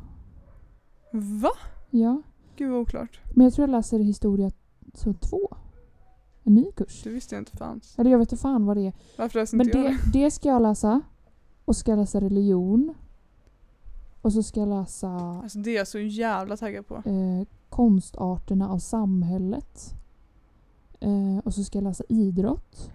[1.12, 1.52] Va?
[1.90, 2.22] Ja.
[2.58, 3.20] Gud vad oklart.
[3.36, 4.52] Men jag tror jag läser historia
[4.94, 5.56] så två.
[6.44, 7.04] En ny kurs.
[7.04, 8.00] Det visste jag inte fanns.
[8.00, 8.94] Eller jag vet inte fan vad det är.
[9.18, 10.20] Varför läste Men inte jag det, det?
[10.24, 11.02] det ska jag läsa.
[11.66, 12.94] Och ska jag läsa religion.
[14.22, 15.10] Och så ska jag läsa
[15.44, 16.96] Alltså det är jag så jävla taggad på.
[16.96, 19.94] eh, konstarterna av samhället.
[21.00, 22.92] Eh, och så ska jag läsa idrott.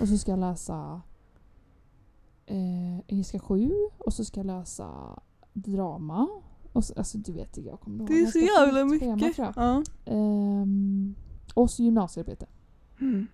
[0.00, 1.00] Och så ska jag läsa
[2.46, 3.70] eh, engelska 7.
[3.98, 5.20] Och så ska jag läsa
[5.52, 6.28] drama.
[6.76, 8.08] Och så, alltså du vet, jag kommer ihåg.
[8.08, 9.38] Det är så jävla mycket.
[9.38, 9.52] jag.
[9.56, 9.82] Ja.
[10.04, 11.14] Ehm,
[11.54, 12.46] och så gymnasiearbete.
[13.00, 13.26] Mm.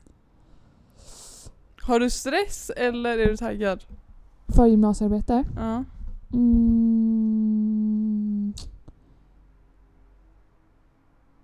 [1.82, 3.84] Har du stress eller är du taggad?
[4.48, 5.44] För gymnasiearbete?
[5.56, 5.84] Ja.
[6.32, 7.34] Mm.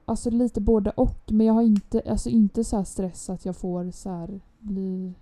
[0.04, 1.20] Alltså lite både och.
[1.26, 5.14] Men jag har inte, alltså inte så stress att jag får så här bli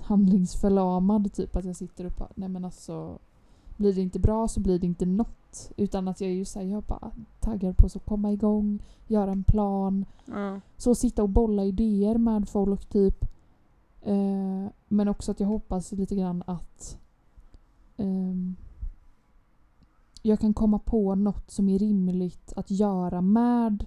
[0.00, 1.32] handlingsförlamad.
[1.32, 3.18] Typ att jag sitter och bara, nej men alltså
[3.76, 5.43] blir det inte bra så blir det inte något.
[5.76, 9.44] Utan att jag är ju såhär, jag bara taggar på att komma igång, göra en
[9.44, 10.04] plan.
[10.26, 10.60] Ja.
[10.76, 13.24] Så sitta och bolla idéer med folk typ.
[14.02, 16.98] Eh, men också att jag hoppas lite grann att
[17.96, 18.56] ehm,
[20.22, 23.86] jag kan komma på något som är rimligt att göra med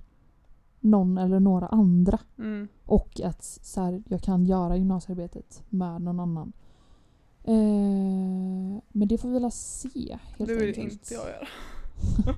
[0.80, 2.20] någon eller några andra.
[2.38, 2.68] Mm.
[2.86, 6.54] Och att så här, jag kan göra gymnasiearbetet med någon annan.
[7.48, 10.92] Eh, men det får vi väl se helt Det vill enkelt.
[10.94, 11.48] inte jag göra.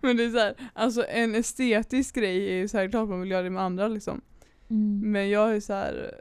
[0.00, 3.20] Men det är så här, alltså en estetisk grej är ju så här, klart man
[3.20, 4.20] vill göra det med andra liksom.
[4.70, 5.12] Mm.
[5.12, 6.20] Men jag är så här.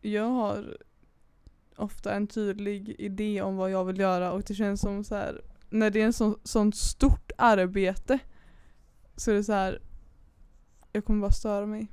[0.00, 0.76] jag har
[1.76, 5.40] ofta en tydlig idé om vad jag vill göra och det känns som så här
[5.70, 8.18] när det är en sån, sånt stort arbete
[9.16, 9.82] så är det så här
[10.92, 11.86] jag kommer bara störa mig.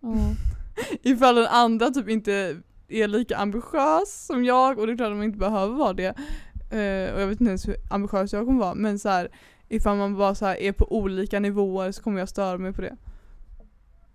[0.00, 0.14] Ja.
[1.02, 2.56] Ifall den andra typ inte
[2.88, 6.14] är lika ambitiös som jag och det är klart att man inte behöver vara det.
[6.70, 9.30] Eh, och jag vet inte ens hur ambitiös jag kommer vara men så här,
[9.68, 12.96] ifall man bara så är på olika nivåer så kommer jag störa mig på det.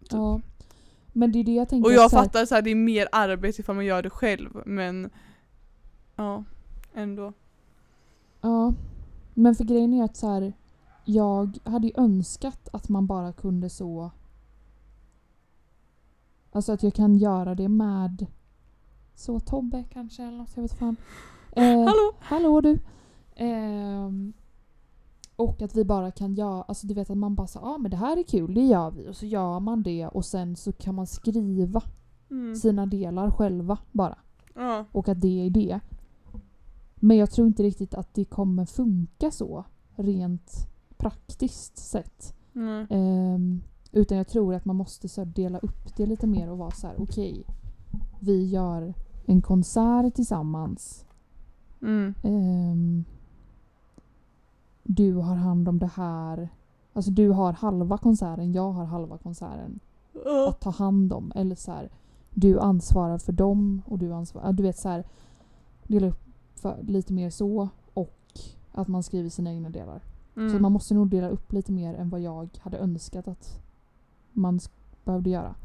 [0.10, 0.42] ja.
[1.16, 1.90] Men det är det jag tänker.
[1.90, 4.04] Och jag att så här- fattar så här, det är mer arbete ifall man gör
[4.04, 5.10] det själv men
[6.16, 6.44] ja,
[6.94, 7.34] ändå.
[8.42, 8.74] Ja.
[9.34, 10.54] Men för grejen är att så här,
[11.06, 14.12] jag hade ju önskat att man bara kunde så...
[16.52, 18.26] Alltså att jag kan göra det med
[19.16, 20.96] så Tobbe kanske eller något, jag vet fan.
[21.56, 22.14] Eh, Hallå!
[22.20, 22.80] Hallå du!
[23.36, 24.34] Ehm,
[25.36, 27.78] och att vi bara kan göra, alltså du vet att man bara sa ja ah,
[27.78, 29.08] men det här är kul, det gör vi.
[29.10, 31.82] Och så gör man det och sen så kan man skriva
[32.32, 32.56] Mm.
[32.56, 34.18] sina delar själva bara.
[34.56, 34.86] Ja.
[34.92, 35.80] Och att det är det.
[36.96, 42.36] Men jag tror inte riktigt att det kommer funka så rent praktiskt sett.
[42.56, 42.88] Mm.
[42.90, 43.62] Ehm,
[43.92, 46.88] utan jag tror att man måste så dela upp det lite mer och vara så
[46.88, 47.46] här: okej,
[48.24, 48.94] vi gör
[49.26, 51.06] en konsert tillsammans.
[51.82, 52.14] Mm.
[52.24, 53.04] Ehm,
[54.84, 56.50] du har hand om det här.
[56.94, 59.80] Alltså du har halva konserten, jag har halva konserten
[60.26, 60.50] Ja.
[60.50, 61.32] att ta hand om.
[61.36, 61.90] Eller så här,
[62.34, 64.54] du ansvarar för dem och du ansvarar...
[64.54, 65.04] Du vet så här,
[65.88, 66.24] dela upp
[66.56, 68.40] för, lite mer så och
[68.72, 70.02] att man skriver sina egna delar.
[70.34, 70.56] Så Mm.
[70.56, 73.62] att man måste nog dela upp lite mer än vad jag hade önskat att
[74.32, 74.60] man
[75.06, 75.56] behövde göra.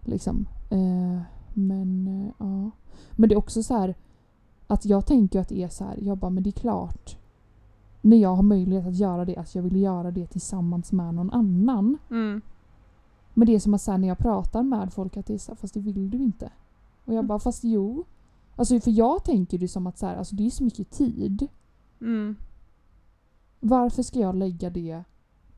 [0.00, 0.46] Liksom.
[0.70, 1.20] Eh,
[1.54, 2.70] men eh, ja.
[3.10, 3.94] Men det är också så här
[4.66, 7.16] att jag tänker att det är så här, jag bara men det är klart
[8.00, 11.30] när jag har möjlighet att göra det, att jag vill göra det tillsammans med någon
[11.30, 11.98] annan.
[12.10, 12.40] Mm.
[13.34, 15.52] Men det är som att här, när jag pratar med folk att det är så
[15.52, 16.52] här, fast det vill du inte.
[17.04, 18.04] Och jag bara, fast jo.
[18.56, 21.48] Alltså för jag tänker det som att så här, alltså det är så mycket tid.
[22.00, 22.36] Mm.
[23.60, 25.04] Varför ska jag lägga det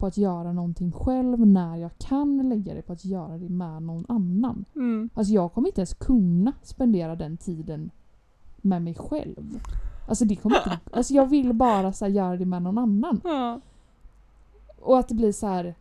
[0.03, 3.82] på att göra någonting själv när jag kan lägga det på att göra det med
[3.82, 4.64] någon annan?
[4.74, 5.11] Mm.
[5.14, 7.90] Alltså jag kommer inte ens kunna spendera den tiden
[8.57, 9.61] med mig själv.
[10.09, 10.78] Alltså det kommer inte...
[10.96, 13.20] Alltså jag vill bara så här, göra det med någon annan.
[13.24, 13.61] Ja.
[14.80, 15.74] Och att det blir så här.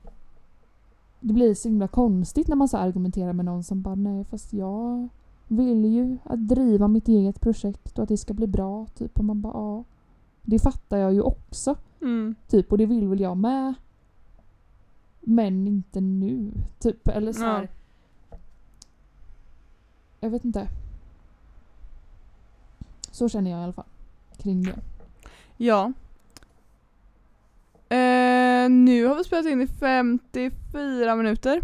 [1.20, 4.54] Det blir så himla konstigt när man så argumenterar med någon som bara nej fast
[4.54, 5.10] jag
[5.48, 8.86] vill ju att driva mitt eget projekt och att det ska bli bra.
[8.86, 9.84] Typ och man bara ja.
[10.42, 11.76] Det fattar jag ju också.
[12.02, 12.36] Mm.
[12.48, 13.74] Typ och det vill väl jag med.
[15.22, 16.52] Men inte nu.
[16.80, 17.70] Typ eller så här.
[20.20, 20.68] Jag vet inte.
[23.12, 23.86] Så känner jag i alla fall.
[24.38, 24.80] Kring det.
[25.58, 25.94] Ja.
[27.90, 31.62] Eh, nu har vi spelat in i 54 minuter.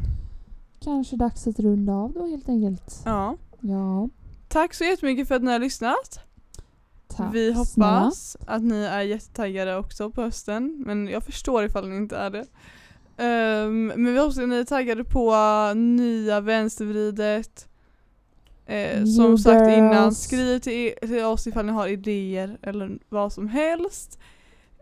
[0.80, 3.02] Kanske dags att runda av då helt enkelt.
[3.06, 3.38] Ja.
[3.60, 4.10] Ja.
[4.48, 6.20] Tack så jättemycket för att ni har lyssnat.
[7.08, 8.00] Tack vi snälla.
[8.00, 10.84] hoppas att ni är jättetaggade också på hösten.
[10.86, 12.46] Men jag förstår ifall ni inte är det.
[13.18, 15.36] Ehm, men vi hoppas att ni är taggade på
[15.76, 17.68] nya vänstervridet.
[18.66, 23.34] Eh, New som sagt innan, skriv till, till oss ifall ni har idéer eller vad
[23.34, 24.20] som helst.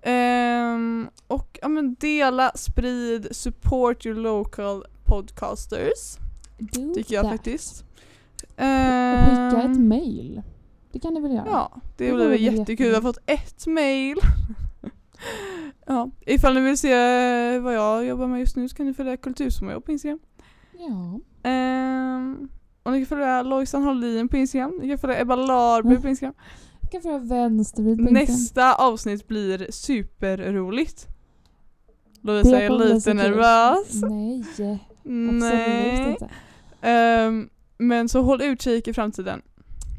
[0.02, 6.18] Ehm, och ja, men dela, sprid, support your local podcasters.
[6.58, 7.32] Do Tycker jag that.
[7.32, 7.86] faktiskt.
[8.42, 8.50] Och
[9.26, 10.42] skicka ett Ehm, mail.
[10.92, 11.46] Det kan ni väl göra?
[11.52, 12.88] Ja, det Det blir jättekul.
[12.88, 14.18] Vi har fått ett mail.
[15.86, 19.18] ja, ifall ni vill se vad jag jobbar med just nu så kan ni följa
[19.18, 20.20] Kultursommarjobb på Instagram.
[20.78, 21.20] Ja.
[21.50, 22.50] Ehm,
[22.84, 24.80] och ni kan följa Lojsan Hallin på Instagram.
[24.82, 26.36] Ni kan följa Ebba Larby på Instagram.
[26.82, 28.24] Jag kan föra vänstervrid på Instagram.
[28.28, 31.08] Nästa avsnitt blir superroligt.
[32.22, 33.94] Lovisa är lite nervös.
[33.94, 36.10] Nej, absolut Nej.
[36.10, 36.30] inte.
[36.82, 39.42] Ehm, men så håll utkik i framtiden.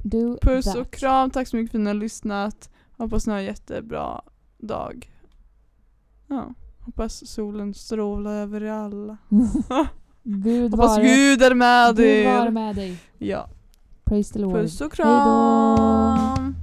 [0.05, 0.77] Do Puss that.
[0.77, 2.71] och kram, tack så mycket för att ni har lyssnat.
[2.97, 4.23] Hoppas ni har jättebra
[4.59, 5.11] dag.
[6.26, 9.16] Ja, hoppas solen strålar över er alla.
[10.22, 12.50] Gud Hoppas vare, Gud är med Gud vare er.
[12.50, 12.98] med dig.
[13.18, 13.48] Ja.
[14.04, 14.52] Praise the Lord.
[14.52, 16.57] Puss och kram!